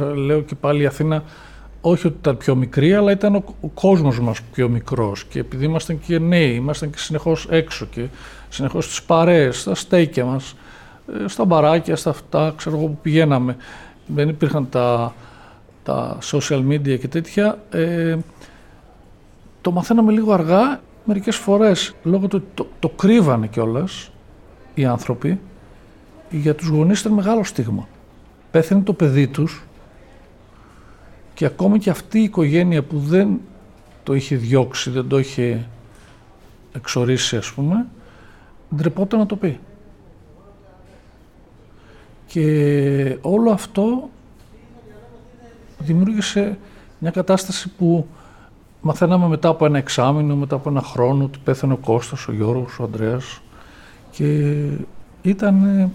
[0.00, 1.22] ε, λέω και πάλι η Αθήνα
[1.80, 5.64] όχι ότι ήταν πιο μικρή, αλλά ήταν ο, ο κόσμος μας πιο μικρός και επειδή
[5.64, 8.06] ήμασταν και νέοι, ήμασταν και συνεχώς έξω και
[8.48, 10.54] συνεχώς στις παρέες, στα στέκια μας,
[11.24, 13.56] ε, στα μπαράκια, στα αυτά, ξέρω εγώ που πηγαίναμε.
[14.06, 15.14] Δεν υπήρχαν τα,
[15.82, 17.58] τα social media και τέτοια.
[17.70, 18.16] Ε,
[19.60, 24.10] το μαθαίναμε λίγο αργά, μερικές φορές, λόγω του ότι το, το κρύβανε κιόλας
[24.74, 25.40] οι άνθρωποι,
[26.30, 27.88] για τους γονείς ήταν μεγάλο στίγμα.
[28.50, 29.64] Πέθανε το παιδί τους
[31.34, 33.40] και ακόμα και αυτή η οικογένεια που δεν
[34.02, 35.66] το είχε διώξει, δεν το είχε
[36.72, 37.86] εξορίσει ας πούμε,
[38.74, 39.60] ντρεπόταν να το πει.
[42.26, 44.08] Και όλο αυτό
[45.78, 46.58] δημιούργησε
[46.98, 48.06] μια κατάσταση που
[48.88, 52.78] μαθαίναμε μετά από ένα εξάμεινο, μετά από ένα χρόνο ότι πέθανε ο Κώστας, ο Γιώργος,
[52.78, 53.40] ο Ανδρέας
[54.10, 54.54] και
[55.22, 55.90] ήταν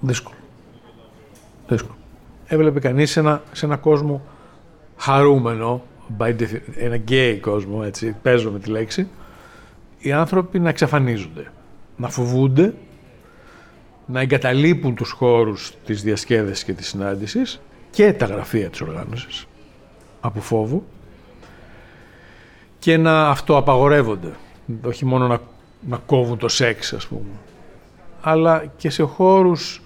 [0.00, 0.36] δύσκολο.
[1.68, 1.96] δύσκολο.
[2.46, 4.22] Έβλεπε κανείς σε ένα, σε ένα κόσμο
[4.96, 5.82] χαρούμενο,
[6.76, 9.08] ένα γκέι κόσμο, έτσι, παίζω με τη λέξη,
[9.98, 11.52] οι άνθρωποι να εξαφανίζονται,
[11.96, 12.74] να φοβούνται,
[14.06, 19.46] να εγκαταλείπουν τους χώρους της διασκέδασης και της συνάντησης και τα γραφεία της οργάνωσης
[20.20, 20.84] από φόβου
[22.80, 24.32] και να αυτοαπαγορεύονται,
[24.82, 25.40] όχι μόνο να,
[25.88, 27.30] να κόβουν το σεξ ας πούμε,
[28.20, 29.82] αλλά και σε χώρους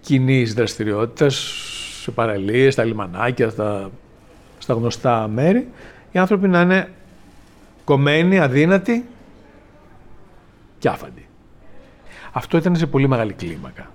[0.00, 1.34] κοινής δραστηριότητας
[2.02, 3.90] σε παραλίες, στα λιμανάκια, στα,
[4.58, 5.68] στα γνωστά μέρη,
[6.12, 6.90] οι άνθρωποι να είναι
[7.84, 9.04] κομμένοι, αδύνατοι
[10.78, 11.26] και άφαντοι.
[12.32, 13.90] Αυτό ήταν σε πολύ μεγάλη κλίμακα.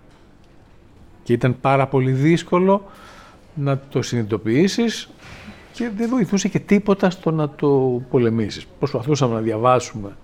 [1.23, 2.91] Και ήταν πάρα πολύ δύσκολο
[3.53, 5.09] να το συνειδητοποιήσεις
[5.73, 8.65] και δεν βοηθούσε και τίποτα στο να το πολεμήσεις.
[8.79, 10.17] Προσπαθούσαμε να διαβάσουμε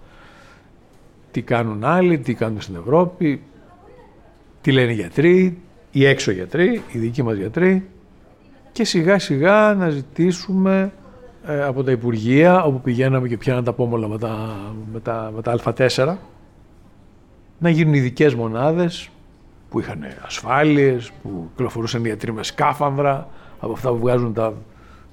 [1.31, 3.41] τι κάνουν άλλοι, τι κάνουν στην Ευρώπη,
[4.61, 5.57] τι λένε οι γιατροί,
[5.91, 7.89] οι έξω γιατροί, οι δικοί μας γιατροί
[8.71, 10.91] και σιγά σιγά να ζητήσουμε
[11.45, 14.59] ε, από τα Υπουργεία όπου πηγαίναμε και πιάναμε τα πόμολα με τα,
[14.93, 16.15] με τα, με τα Α4
[17.59, 19.09] να γίνουν ειδικέ μονάδες
[19.69, 23.27] που είχαν ασφάλειες, που κυκλοφορούσαν οι ιατροί με σκάφανδρα
[23.59, 24.53] από αυτά που βγάζουν τα,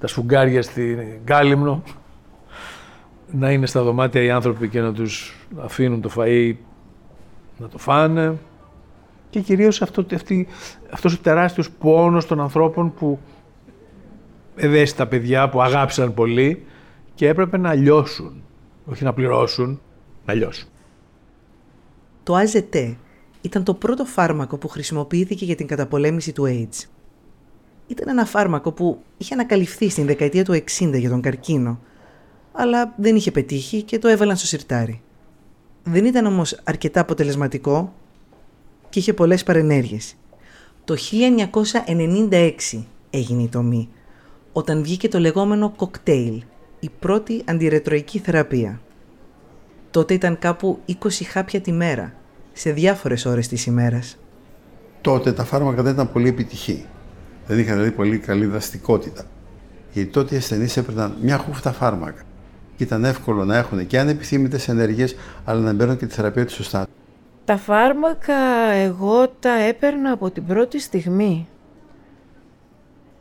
[0.04, 1.82] τα σφουγγάρια στην Κάλυμνο
[3.30, 6.54] να είναι στα δωμάτια οι άνθρωποι και να τους αφήνουν το φαΐ
[7.58, 8.38] να το φάνε
[9.30, 10.46] και κυρίως αυτό, αυτή,
[10.90, 13.18] αυτός ο τεράστιος πόνος των ανθρώπων που
[14.56, 16.64] ευαίσθητα παιδιά που αγάπησαν πολύ
[17.14, 18.42] και έπρεπε να λιώσουν,
[18.84, 19.80] όχι να πληρώσουν,
[20.24, 20.68] να λιώσουν.
[22.22, 22.94] Το AZT
[23.40, 26.93] ήταν το πρώτο φάρμακο που χρησιμοποιήθηκε για την καταπολέμηση του AIDS.
[27.86, 31.80] Ήταν ένα φάρμακο που είχε ανακαλυφθεί στην δεκαετία του 60 για τον καρκίνο,
[32.52, 35.02] αλλά δεν είχε πετύχει και το έβαλαν στο σιρτάρι.
[35.82, 37.92] Δεν ήταν όμως αρκετά αποτελεσματικό
[38.88, 40.14] και είχε πολλές παρενέργειες.
[40.84, 40.96] Το
[41.90, 42.50] 1996
[43.10, 43.88] έγινε η τομή,
[44.52, 46.42] όταν βγήκε το λεγόμενο κοκτέιλ,
[46.80, 48.80] η πρώτη αντιρετροϊκή θεραπεία.
[49.90, 50.92] Τότε ήταν κάπου 20
[51.24, 52.14] χάπια τη μέρα,
[52.52, 54.18] σε διάφορες ώρες της ημέρας.
[55.00, 56.86] Τότε τα φάρμακα δεν ήταν πολύ επιτυχή.
[57.46, 59.24] Δεν είχαν δηλαδή πολύ καλή δραστικότητα.
[59.92, 62.22] Γιατί τότε οι ασθενείς έπαιρναν μια χούφτα φάρμακα.
[62.76, 66.54] Και ήταν εύκολο να έχουν και ανεπιθύμητες ενέργειες, αλλά να μπαίνουν και τη θεραπεία τους
[66.54, 66.86] σωστά.
[67.44, 68.34] Τα φάρμακα
[68.74, 71.48] εγώ τα έπαιρνα από την πρώτη στιγμή.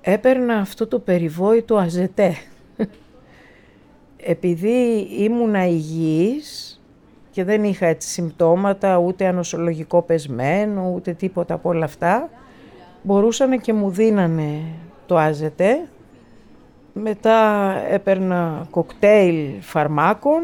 [0.01, 2.35] Έπαιρνα αυτό το περιβόητο αζετέ.
[4.17, 6.81] Επειδή ήμουνα υγιής
[7.31, 12.29] και δεν είχα έτσι συμπτώματα, ούτε ανοσολογικό πεσμένο, ούτε τίποτα από όλα αυτά,
[13.03, 14.61] μπορούσαν και μου δίνανε
[15.05, 15.87] το άζετε.
[16.93, 20.41] Μετά έπαιρνα κοκτέιλ φαρμάκων.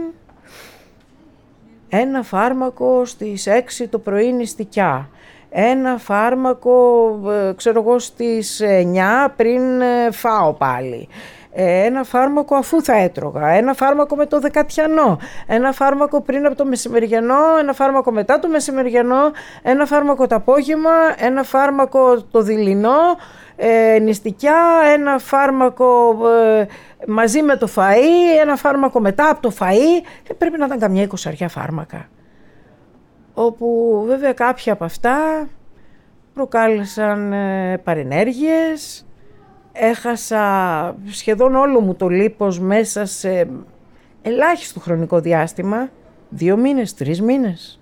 [1.89, 5.09] Ένα φάρμακο στις 6 το πρωί νηστικιά.
[5.49, 11.07] Ένα φάρμακο, ε, ξέρω εγώ, στις 9 πριν ε, φάω πάλι.
[11.51, 16.55] Ε, ένα φάρμακο αφού θα έτρωγα, ένα φάρμακο με το δεκατιανό, ένα φάρμακο πριν από
[16.55, 19.31] το μεσημεριανό, ένα φάρμακο μετά το μεσημεριανό,
[19.61, 22.99] ένα φάρμακο το απόγευμα, ένα φάρμακο το δειλινό,
[23.55, 24.57] ε, νηστικιά,
[24.93, 26.65] ένα φάρμακο ε,
[27.07, 31.01] μαζί με το φαΐ, ένα φάρμακο μετά από το φαΐ, ε, πρέπει να ήταν καμιά
[31.01, 32.07] εικοσαριά φάρμακα.
[33.33, 35.47] Όπου βέβαια κάποια από αυτά
[36.33, 39.05] προκάλεσαν ε, παρενέργειες,
[39.71, 43.47] έχασα σχεδόν όλο μου το λίπος μέσα σε
[44.21, 45.89] ελάχιστο χρονικό διάστημα,
[46.29, 47.79] δύο μήνες, τρεις μήνες,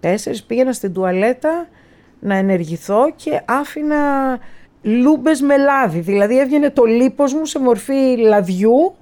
[0.00, 1.68] τέσσερις πήγαινα στην τουαλέτα
[2.20, 4.38] να ενεργηθώ και άφηνα
[4.82, 8.94] λούμπες με λάδι, δηλαδή έβγαινε το λίπος μου σε μορφή λαδιού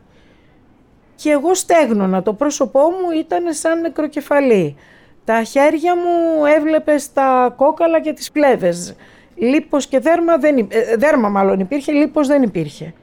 [1.14, 4.76] και εγώ στέγνονα, το πρόσωπό μου ήταν σαν νεκροκεφαλή.
[5.24, 8.96] Τα χέρια μου έβλεπε τα κόκαλα και τις πλέβες
[9.38, 12.94] λίπος και δέρμα, δεν, ε, δέρμα μάλλον υπήρχε, λίπος δεν υπήρχε.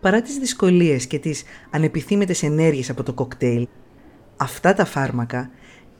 [0.00, 3.68] Παρά τις δυσκολίες και τις ανεπιθύμητες ενέργειες από το κοκτέιλ,
[4.36, 5.50] αυτά τα φάρμακα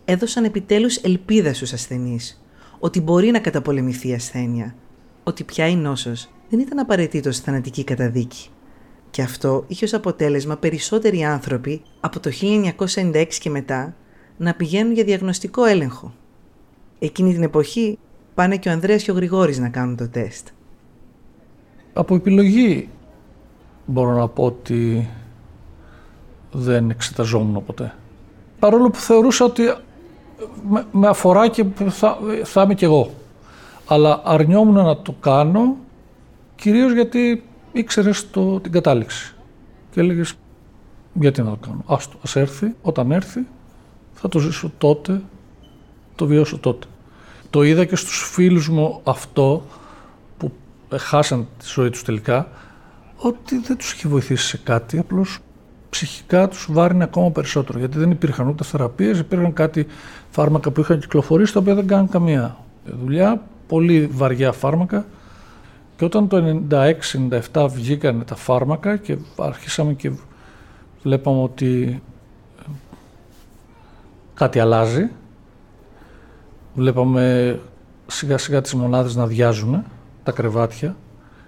[0.05, 2.45] έδωσαν επιτέλους ελπίδα στους ασθενείς
[2.79, 4.75] ότι μπορεί να καταπολεμηθεί η ασθένεια,
[5.23, 8.49] ότι πια η νόσος δεν ήταν απαραίτητο θανατική καταδίκη.
[9.11, 13.97] Και αυτό είχε ως αποτέλεσμα περισσότεροι άνθρωποι από το 1996 και μετά
[14.37, 16.15] να πηγαίνουν για διαγνωστικό έλεγχο.
[16.99, 17.99] Εκείνη την εποχή
[18.35, 20.49] πάνε και ο Ανδρέας και ο Γρηγόρης να κάνουν το τεστ.
[21.93, 22.89] Από επιλογή
[23.87, 25.09] μπορώ να πω ότι
[26.53, 27.95] δεν εξεταζόμουν ποτέ.
[28.59, 29.63] Παρόλο που θεωρούσα ότι
[30.93, 33.11] με, αφορά και θα, θα είμαι κι εγώ.
[33.87, 35.77] Αλλά αρνιόμουν να το κάνω
[36.55, 39.35] κυρίως γιατί ήξερες το, την κατάληξη.
[39.91, 40.35] Και έλεγες
[41.13, 43.47] γιατί να το κάνω; Άστο, ας έρθει, όταν έρθει
[44.13, 45.23] θα το ζήσω τότε,
[46.15, 46.87] το βιώσω τότε.
[47.55, 49.65] Το είδα και στους φίλους μου αυτό
[50.39, 50.53] που
[50.97, 52.49] χάσαν τη ζωή τους τελικά,
[53.17, 55.39] ότι δεν τους έχει βοηθήσει σε κάτι, απλώς
[55.91, 59.87] ψυχικά τους βάρινε ακόμα περισσότερο, γιατί δεν υπήρχαν ούτε θεραπείες, υπήρχαν κάτι
[60.31, 65.07] φάρμακα που είχαν κυκλοφορήσει, τα οποία δεν κάνουν καμία δουλειά, πολύ βαριά φάρμακα.
[65.97, 66.65] Και όταν το
[67.53, 70.11] 96-97 βγήκαν τα φάρμακα και αρχίσαμε και
[71.03, 72.03] βλέπαμε ότι
[74.35, 75.11] κάτι αλλάζει,
[76.75, 77.59] Βλέπαμε
[78.07, 79.85] σιγά σιγά τις μονάδες να διάζουν,
[80.23, 80.97] τα κρεβάτια.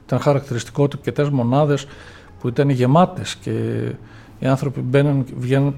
[0.05, 1.87] Ήταν χαρακτηριστικό ότι αρκετέ μονάδες
[2.41, 3.51] που ήταν γεμάτες και
[4.39, 5.75] οι άνθρωποι μπαίναν, βγαίνουν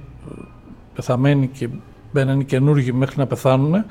[0.94, 1.68] πεθαμένοι και
[2.12, 3.84] μπαίναν καινούργοι μέχρι να πεθάνουν,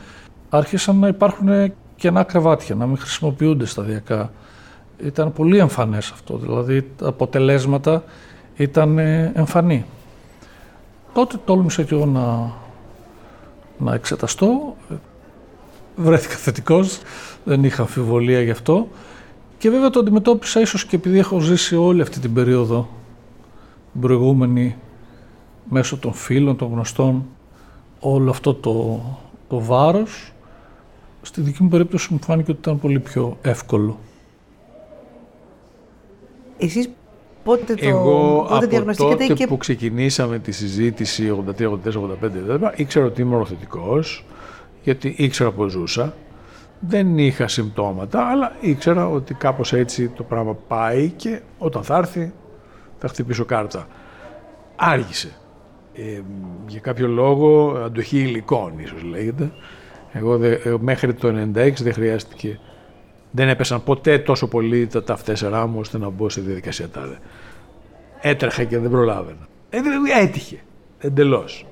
[0.50, 4.32] άρχισαν να υπάρχουν κενά κρεβάτια, να μην χρησιμοποιούνται σταδιακά.
[5.04, 8.04] Ήταν πολύ εμφανές αυτό, δηλαδή τα αποτελέσματα
[8.56, 8.98] ήταν
[9.34, 9.86] εμφανή.
[11.14, 12.52] Τότε τόλμησα και εγώ να,
[13.78, 14.76] να εξεταστώ
[15.98, 17.00] βρέθηκα θετικός,
[17.44, 18.88] δεν είχα αμφιβολία γι' αυτό.
[19.58, 22.90] Και βέβαια το αντιμετώπισα ίσως και επειδή έχω ζήσει όλη αυτή την περίοδο,
[23.92, 24.76] την προηγούμενη,
[25.70, 27.26] μέσω των φίλων, των γνωστών,
[28.00, 29.02] όλο αυτό το,
[29.48, 30.34] το βάρος,
[31.22, 34.00] στη δική μου περίπτωση μου φάνηκε ότι ήταν πολύ πιο εύκολο.
[36.58, 36.90] Εσείς
[37.48, 39.48] Πότε το Εγώ πότε από τότε και...
[39.48, 41.72] που ξεκινήσαμε τη συζήτηση 83, 84,
[42.62, 44.26] 85, ήξερα ότι είμαι οροθετικός,
[44.88, 46.14] γιατί ήξερα πως ζούσα.
[46.80, 52.34] Δεν είχα συμπτώματα, αλλά ήξερα ότι κάπως έτσι το πράγμα πάει και όταν θα έρθει
[52.98, 53.88] θα χτυπήσω κάρτα.
[54.76, 55.32] Άργησε.
[55.94, 56.22] Ε,
[56.68, 59.52] για κάποιο λόγο αντοχή υλικών ίσως λέγεται.
[60.12, 62.60] Εγώ δε, ε, μέχρι το 96 δεν χρειάστηκε,
[63.32, 67.18] δεν έπεσαν ποτέ τόσο πολύ τα ταυτέσσερά μου ώστε να μπω σε διαδικασία τάδε.
[68.22, 69.48] Έτρεχα και δεν προλάβαινα.
[69.70, 69.80] Ε,
[70.22, 70.60] έτυχε,
[71.00, 71.66] εντελώς.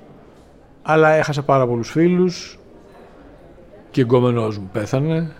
[0.81, 2.59] Αλλά έχασα πάρα πολλούς φίλους
[3.95, 5.31] και εγκόμενός μου πέθανε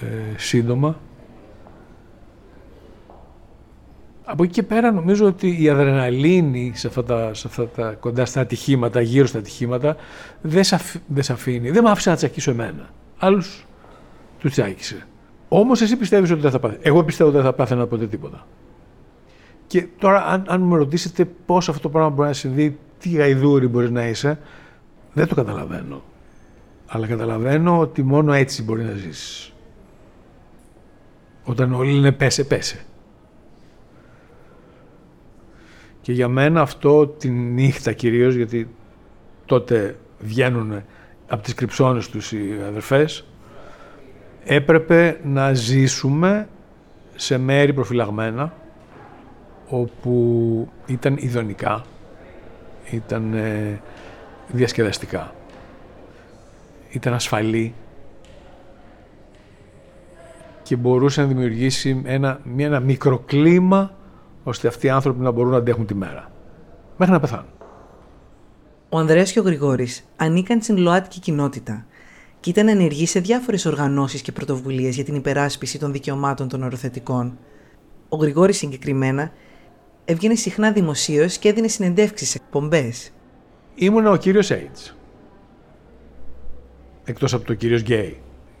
[0.00, 1.00] ε, σύντομα.
[4.24, 8.24] Από εκεί και πέρα νομίζω ότι η αδρεναλίνη σε αυτά τα, σε αυτά τα κοντά
[8.24, 9.96] στα ατυχήματα, γύρω στα ατυχήματα,
[10.42, 12.90] δεν σε, δεν αφήνει, δεν με άφησε να τσακίσω εμένα.
[13.18, 13.66] Άλλους
[14.38, 15.06] τους τσάκισε.
[15.48, 16.78] Όμως εσύ πιστεύεις ότι δεν θα πάθει.
[16.82, 18.46] Εγώ πιστεύω ότι δεν θα πάθαινα ποτέ τίποτα.
[19.66, 23.68] Και τώρα αν, αν με ρωτήσετε πώς αυτό το πράγμα μπορεί να συμβεί, τι γαϊδούρι
[23.68, 24.38] μπορείς να είσαι,
[25.12, 26.02] δεν το καταλαβαίνω.
[26.86, 29.52] Αλλά καταλαβαίνω ότι μόνο έτσι μπορεί να ζήσεις.
[31.44, 32.84] Όταν όλοι λένε πέσε, πέσε.
[36.00, 38.68] Και για μένα αυτό τη νύχτα κυρίως, γιατί
[39.44, 40.82] τότε βγαίνουν
[41.28, 43.24] από τις κρυψώνες τους οι αδερφές,
[44.44, 46.48] έπρεπε να ζήσουμε
[47.14, 48.52] σε μέρη προφυλαγμένα,
[49.68, 51.84] όπου ήταν ειδονικά,
[52.90, 53.80] ήταν ε,
[54.48, 55.33] διασκεδαστικά,
[56.94, 57.74] ήταν ασφαλή
[60.62, 63.94] και μπορούσε να δημιουργήσει ένα, μια, ένα μικροκλίμα
[64.44, 66.30] ώστε αυτοί οι άνθρωποι να μπορούν να αντέχουν τη μέρα.
[66.96, 67.48] Μέχρι να πεθάνουν.
[68.88, 71.86] Ο Ανδρέας και ο Γρηγόρης ανήκαν στην ΛΟΑΤΚΙ κοινότητα
[72.40, 77.38] και ήταν ενεργοί σε διάφορες οργανώσεις και πρωτοβουλίες για την υπεράσπιση των δικαιωμάτων των οροθετικών.
[78.08, 79.32] Ο Γρηγόρης συγκεκριμένα
[80.04, 83.10] έβγαινε συχνά δημοσίως και έδινε συνεντεύξεις σε εκπομπές.
[83.74, 84.94] Ήμουν ο κύριος AIDS.
[87.04, 88.16] Εκτός από το κύριος Γκέι.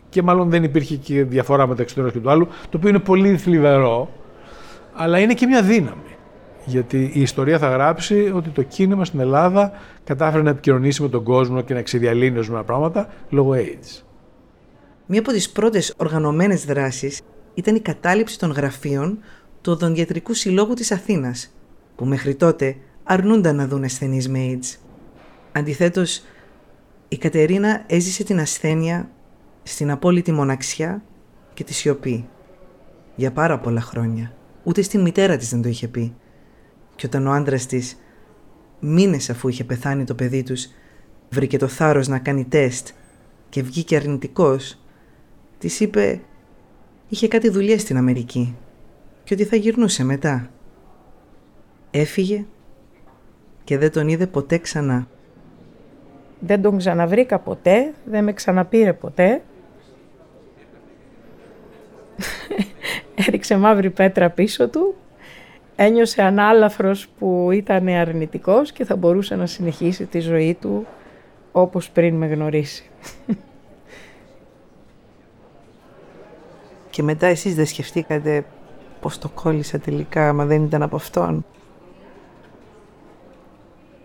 [0.08, 2.98] Και μάλλον δεν υπήρχε και διαφορά μεταξύ του ενός και του άλλου, το οποίο είναι
[2.98, 4.10] πολύ θλιβερό,
[4.92, 6.16] αλλά είναι και μια δύναμη.
[6.66, 9.72] Γιατί η ιστορία θα γράψει ότι το κίνημα στην Ελλάδα
[10.04, 14.02] κατάφερε να επικοινωνήσει με τον κόσμο και να ξεδιαλύνει ορισμένα πράγματα λόγω AIDS.
[15.06, 17.20] Μία από τις πρώτες οργανωμένες δράσεις
[17.54, 19.18] ήταν η κατάληψη των γραφείων
[19.60, 21.54] του Οδοντιατρικού Συλλόγου της Αθήνας,
[21.96, 24.78] που μέχρι τότε αρνούνταν να δουν ασθενείς με AIDS.
[25.52, 26.22] Αντιθέτως,
[27.14, 29.10] η Κατερίνα έζησε την ασθένεια
[29.62, 31.02] στην απόλυτη μοναξιά
[31.54, 32.28] και τη σιωπή
[33.14, 34.32] για πάρα πολλά χρόνια.
[34.62, 36.14] Ούτε στη μητέρα της δεν το είχε πει.
[36.94, 37.96] Και όταν ο άντρας της,
[38.80, 40.68] μήνες αφού είχε πεθάνει το παιδί τους,
[41.30, 42.88] βρήκε το θάρρος να κάνει τεστ
[43.48, 44.78] και βγήκε αρνητικός,
[45.58, 46.20] της είπε
[47.08, 48.56] είχε κάτι δουλειές στην Αμερική
[49.24, 50.50] και ότι θα γυρνούσε μετά.
[51.90, 52.44] Έφυγε
[53.64, 55.08] και δεν τον είδε ποτέ ξανά.
[56.38, 59.42] Δεν τον ξαναβρήκα ποτέ, δεν με ξαναπήρε ποτέ
[63.26, 64.94] έριξε μαύρη πέτρα πίσω του,
[65.76, 70.86] ένιωσε ανάλαφρος που ήταν αρνητικός και θα μπορούσε να συνεχίσει τη ζωή του
[71.52, 72.90] όπως πριν με γνωρίσει.
[76.90, 78.44] Και μετά εσείς δεν σκεφτήκατε
[79.00, 81.44] πώς το κόλλησα τελικά, μα δεν ήταν από αυτόν;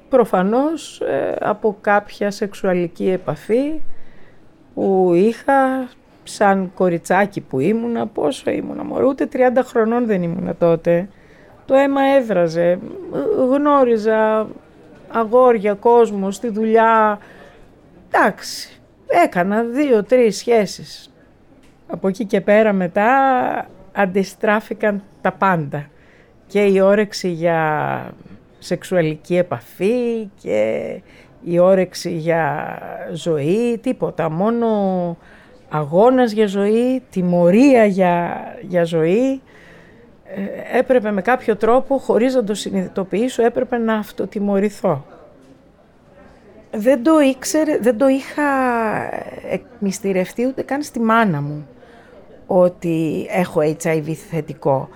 [0.10, 3.82] Προφανώς ε, από κάποια σεξουαλική επαφή
[4.74, 5.90] που είχα
[6.24, 11.10] σαν κοριτσάκι που ήμουνα, πόσο ήμουνα μωρό, ούτε 30 χρονών δεν ήμουνα τότε.
[11.66, 12.80] Το αίμα έδραζε,
[13.50, 14.48] γνώριζα
[15.12, 17.20] αγόρια, κόσμος, στη δουλειά.
[18.12, 21.14] Εντάξει, έκανα δύο-τρεις σχέσεις.
[21.88, 23.10] Από εκεί και πέρα μετά
[23.94, 25.86] αντιστράφηκαν τα πάντα.
[26.48, 28.14] Και η όρεξη για
[28.60, 31.02] σεξουαλική επαφή και
[31.44, 32.78] η όρεξη για
[33.14, 34.30] ζωή, τίποτα.
[34.30, 34.68] Μόνο
[35.70, 39.42] αγώνας για ζωή, τιμωρία για, για ζωή.
[40.26, 45.06] Ε, έπρεπε με κάποιο τρόπο, χωρίς να το συνειδητοποιήσω, έπρεπε να αυτοτιμωρηθώ.
[46.72, 48.44] Δεν το ήξερε, δεν το είχα
[49.50, 51.68] εκμυστηρευτεί ούτε καν στη μάνα μου
[52.48, 54.90] ότι έχω HIV θετικό.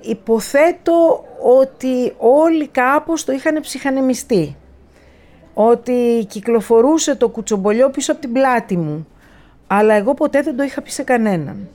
[0.00, 1.24] Υποθέτω
[1.60, 4.56] ότι όλοι κάπως το είχαν ψυχανεμιστεί.
[5.54, 9.06] Ότι κυκλοφορούσε το κουτσομπολιό πίσω από την πλάτη μου
[9.68, 11.68] αλλά εγώ ποτέ δεν το είχα πει σε κανέναν.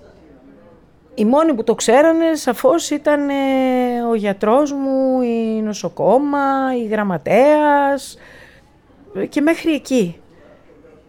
[1.15, 3.33] Οι μόνοι που το ξέρανε σαφώς ήταν ε,
[4.09, 8.17] ο γιατρός μου, η νοσοκόμα, η γραμματέας
[9.29, 10.17] και μέχρι εκεί.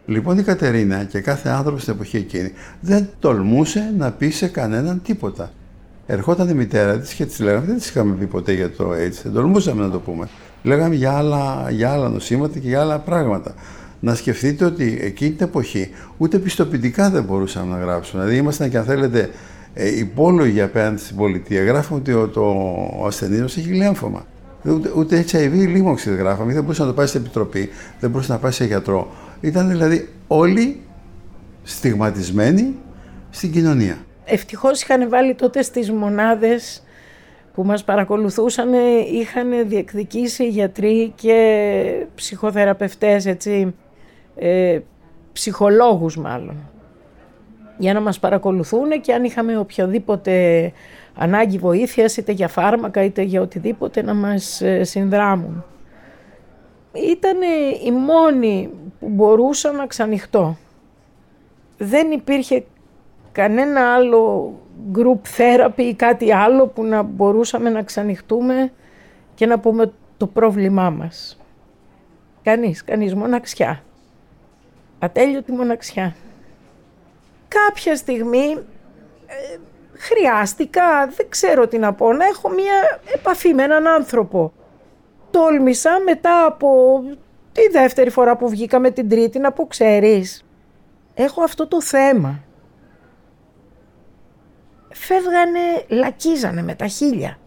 [0.07, 5.03] Λοιπόν η Κατερίνα και κάθε άνθρωπος στην εποχή εκείνη δεν τολμούσε να πει σε κανέναν
[5.03, 5.51] τίποτα.
[6.07, 9.21] Ερχόταν η μητέρα της και της λέγαμε, δεν της είχαμε πει ποτέ για το AIDS,
[9.23, 10.29] δεν τολμούσαμε να το πούμε.
[10.63, 13.55] Λέγαμε για άλλα, για άλλα νοσήματα και για άλλα πράγματα.
[14.01, 18.23] Να σκεφτείτε ότι εκείνη την εποχή ούτε πιστοποιητικά δεν μπορούσαμε να γράψουμε.
[18.23, 19.31] Δηλαδή ήμασταν και αν θέλετε
[19.75, 21.65] ε, υπόλογοι απέναντι στην πολιτεία.
[21.65, 22.41] Γράφουμε ότι ο, το,
[23.01, 24.27] ο ασθενής μας έχει λέμφωμα.
[24.65, 27.69] Ούτε, ούτε HIV λίμωξη δεν γράφαμε, δεν μπορούσε να το πάει σε επιτροπή,
[28.01, 29.11] δεν μπορούσε να πάει σε γιατρό.
[29.41, 30.81] Ήταν δηλαδή όλοι
[31.63, 32.75] στιγματισμένοι
[33.31, 33.97] στην κοινωνία.
[34.25, 36.83] Ευτυχώς είχαν βάλει τότε στις μονάδες
[37.55, 38.73] που μας παρακολουθούσαν,
[39.13, 43.75] είχαν διεκδικήσει γιατροί και ψυχοθεραπευτές, έτσι,
[44.37, 44.79] ε,
[45.33, 46.71] ψυχολόγους μάλλον,
[47.79, 50.73] για να μας παρακολουθούν και αν είχαμε οποιοδήποτε
[51.15, 55.65] ανάγκη βοήθειας, είτε για φάρμακα είτε για οτιδήποτε, να μας ε, συνδράμουν.
[56.93, 57.37] Ήταν
[57.85, 58.71] οι μόνοι
[59.01, 60.57] που μπορούσα να ξανοιχτώ.
[61.79, 62.65] Δεν υπήρχε
[63.35, 64.53] κανένα άλλο
[64.95, 68.73] group therapy ή κάτι άλλο που να μπορούσαμε να ξανοιχτούμε
[69.35, 71.41] και να πούμε το πρόβλημά μας.
[72.43, 73.83] Κανείς, κανείς, μοναξιά.
[74.99, 76.17] Ατέλειωτη μοναξιά.
[77.49, 78.59] Κάποια στιγμή
[79.27, 79.59] ε,
[79.93, 84.53] χρειάστηκα, δεν ξέρω τι να πω, να έχω μία επαφή με έναν άνθρωπο.
[85.31, 87.01] Τόλμησα μετά από
[87.53, 90.45] τη δεύτερη φορά που βγήκαμε την τρίτη να πω ξέρεις,
[91.15, 92.41] έχω αυτό το θέμα.
[94.97, 97.39] Φεύγανε, λακίζανε με τα χίλια.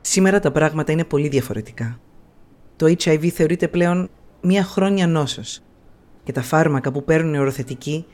[0.00, 2.00] Σήμερα τα πράγματα είναι πολύ διαφορετικά.
[2.76, 4.10] Το HIV θεωρείται πλέον
[4.40, 5.62] μία χρόνια νόσος
[6.24, 8.06] και τα φάρμακα που παίρνουν οι οροθετικοί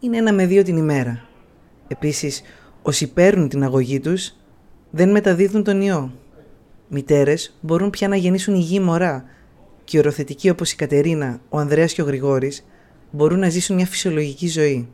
[0.00, 1.28] είναι ένα με δύο την ημέρα.
[1.88, 2.42] Επίσης,
[2.82, 4.36] όσοι παίρνουν την αγωγή τους
[4.90, 6.12] δεν μεταδίδουν τον ιό.
[6.88, 9.24] Μητέρες μπορούν πια να γεννήσουν υγιή μωρά
[9.84, 12.66] και οι οροθετικοί όπως η Κατερίνα, ο Ανδρέας και ο Γρηγόρης
[13.10, 14.88] μπορούν να ζήσουν μια φυσιολογική ζωή.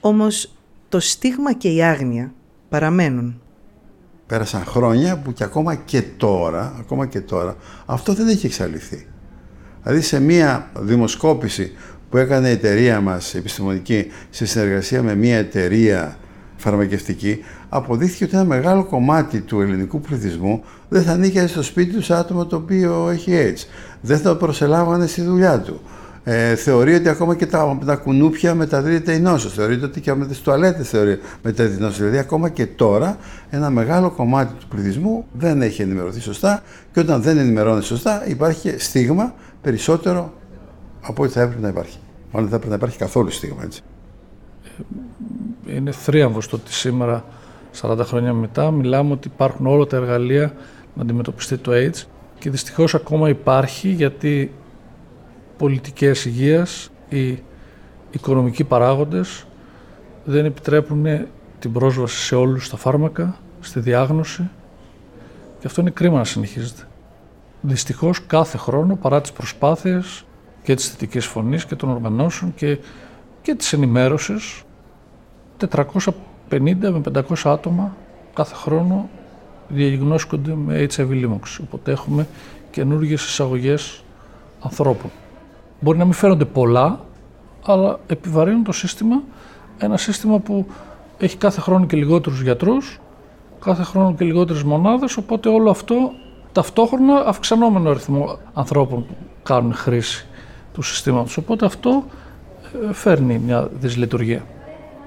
[0.00, 0.56] Όμως
[0.94, 2.32] το στίγμα και η άγνοια
[2.68, 3.40] παραμένουν.
[4.26, 9.06] Πέρασαν χρόνια που και ακόμα και τώρα, ακόμα και τώρα, αυτό δεν έχει εξαλειφθεί.
[9.82, 11.72] Δηλαδή σε μία δημοσκόπηση
[12.10, 16.18] που έκανε η εταιρεία μας επιστημονική σε συνεργασία με μία εταιρεία
[16.56, 22.04] φαρμακευτική, αποδείχθηκε ότι ένα μεγάλο κομμάτι του ελληνικού πληθυσμού δεν θα ανήκει στο σπίτι τους
[22.04, 23.68] σε άτομο το οποίο έχει AIDS.
[24.00, 25.80] Δεν θα το προσελάβανε στη δουλειά του.
[26.24, 29.48] Ε, θεωρεί ότι ακόμα και τα, τα κουνούπια μεταδίδεται η νόσο.
[29.48, 30.92] Θεωρείται ότι και με τις τουαλέτες
[31.42, 31.98] μεταδίδεται η νόσο.
[31.98, 33.16] Δηλαδή, ακόμα και τώρα,
[33.50, 36.62] ένα μεγάλο κομμάτι του πληθυσμού δεν έχει ενημερωθεί σωστά
[36.92, 40.32] και όταν δεν ενημερώνει σωστά, υπάρχει στίγμα περισσότερο
[41.00, 41.98] από ό,τι θα έπρεπε να υπάρχει.
[42.32, 43.82] Μάλλον δεν θα έπρεπε να υπάρχει καθόλου στίγμα, έτσι
[45.66, 47.24] είναι θρίαμβος το ότι σήμερα,
[47.80, 50.52] 40 χρόνια μετά, μιλάμε ότι υπάρχουν όλα τα εργαλεία
[50.94, 52.02] να αντιμετωπιστεί το AIDS
[52.38, 54.52] και δυστυχώς ακόμα υπάρχει γιατί
[55.56, 57.42] πολιτικές υγείας, οι
[58.10, 59.46] οικονομικοί παράγοντες
[60.24, 61.06] δεν επιτρέπουν
[61.58, 64.50] την πρόσβαση σε όλους τα φάρμακα, στη διάγνωση
[65.58, 66.82] και αυτό είναι κρίμα να συνεχίζεται.
[67.60, 70.24] Δυστυχώς κάθε χρόνο παρά τις προσπάθειες
[70.62, 72.78] και της θετικής φωνής και των οργανώσεων και,
[73.42, 74.62] και της ενημέρωσης
[75.58, 76.10] 450
[76.48, 77.96] με 500 άτομα
[78.34, 79.08] κάθε χρόνο
[79.68, 81.62] διαγνώσκονται με HIV λίμωξη.
[81.62, 82.26] Οπότε έχουμε
[82.70, 84.04] καινούργιες εισαγωγές
[84.60, 85.10] ανθρώπων.
[85.84, 87.00] Μπορεί να μην φαίνονται πολλά,
[87.64, 89.22] αλλά επιβαρύνουν το σύστημα.
[89.78, 90.66] Ένα σύστημα που
[91.18, 93.00] έχει κάθε χρόνο και λιγότερους γιατρούς,
[93.64, 96.12] κάθε χρόνο και λιγότερες μονάδες, οπότε όλο αυτό
[96.52, 100.26] ταυτόχρονα αυξανόμενο αριθμό ανθρώπων που κάνουν χρήση
[100.72, 101.36] του συστήματος.
[101.36, 102.04] Οπότε αυτό
[102.88, 104.42] ε, φέρνει μια δυσλειτουργία.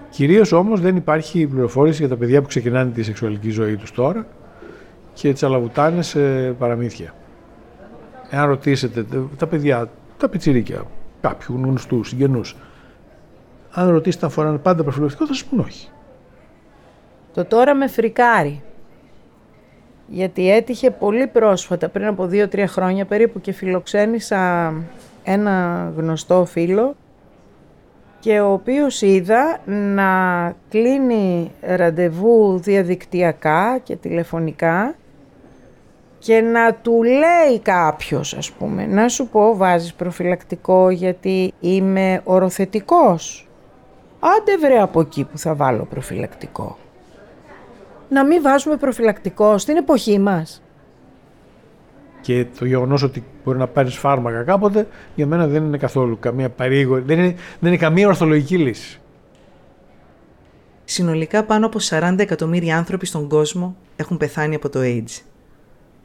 [0.10, 4.26] Κυρίως όμως δεν υπάρχει πληροφόρηση για τα παιδιά που ξεκινάνε τη σεξουαλική ζωή τους τώρα
[5.14, 6.20] και τσαλαβουτάνε σε
[6.52, 7.14] παραμύθια.
[8.30, 9.06] Εάν ρωτήσετε
[9.38, 10.84] τα παιδιά, τα πιτσιρίκια,
[11.22, 12.56] κάποιου γνωστού, συγγενούς,
[13.72, 15.90] αν ρωτήσετε αν φοράνε πάντα προφυλακτικό, θα σας πούν όχι.
[17.34, 18.62] Το τώρα με φρικάρει.
[20.08, 24.74] Γιατί έτυχε πολύ πρόσφατα, πριν από δύο-τρία χρόνια περίπου, και φιλοξένησα
[25.24, 26.96] ένα γνωστό φίλο
[28.20, 34.96] και ο οποίος είδα να κλείνει ραντεβού διαδικτυακά και τηλεφωνικά
[36.20, 43.48] και να του λέει κάποιος ας πούμε να σου πω βάζεις προφυλακτικό γιατί είμαι οροθετικός.
[44.20, 46.78] Άντε βρε από εκεί που θα βάλω προφυλακτικό.
[48.10, 50.62] Να μην βάζουμε προφυλακτικό στην εποχή μας
[52.28, 56.50] και το γεγονός ότι μπορεί να πάρεις φάρμακα κάποτε, για μένα δεν είναι καθόλου καμία
[56.50, 59.00] παρήγορη, δεν είναι, δεν είναι καμία ορθολογική λύση.
[60.86, 65.22] Συνολικά πάνω από 40 εκατομμύρια άνθρωποι στον κόσμο έχουν πεθάνει από το AIDS.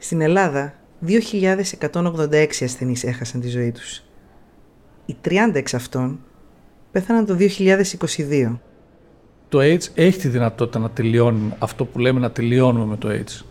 [0.03, 0.73] Στην Ελλάδα,
[1.05, 4.03] 2.186 ασθενείς έχασαν τη ζωή τους.
[5.05, 6.19] Οι 30 εξ αυτών
[6.91, 8.59] πέθαναν το 2022.
[9.49, 13.45] το AIDS έχει τη δυνατότητα να τελειώνει αυτό που λέμε να τελειώνουμε με το AIDS.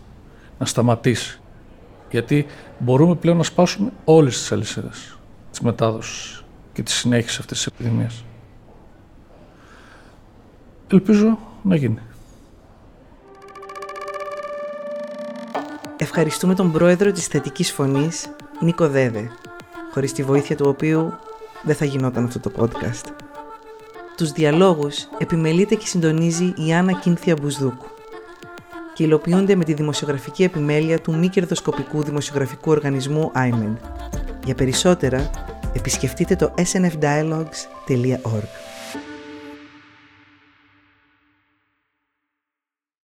[0.58, 1.40] Να σταματήσει.
[2.10, 2.46] Γιατί
[2.78, 5.18] μπορούμε πλέον να σπάσουμε όλες τις αλυσίδες
[5.50, 8.24] της μετάδοσης και της συνέχισης αυτής της επιδημίας.
[10.88, 11.98] Ελπίζω να γίνει.
[16.02, 18.26] Ευχαριστούμε τον πρόεδρο της θετικής φωνής,
[18.60, 19.30] Νίκο Δέδε,
[19.92, 21.12] χωρίς τη βοήθεια του οποίου
[21.62, 23.06] δεν θα γινόταν αυτό το podcast.
[24.16, 27.86] Τους διαλόγους επιμελείται και συντονίζει η Άννα Κίνθια Μπουσδούκου
[28.94, 33.76] και υλοποιούνται με τη δημοσιογραφική επιμέλεια του μη κερδοσκοπικού δημοσιογραφικού οργανισμού IMED.
[34.44, 35.30] Για περισσότερα,
[35.72, 38.71] επισκεφτείτε το snfdialogues.org.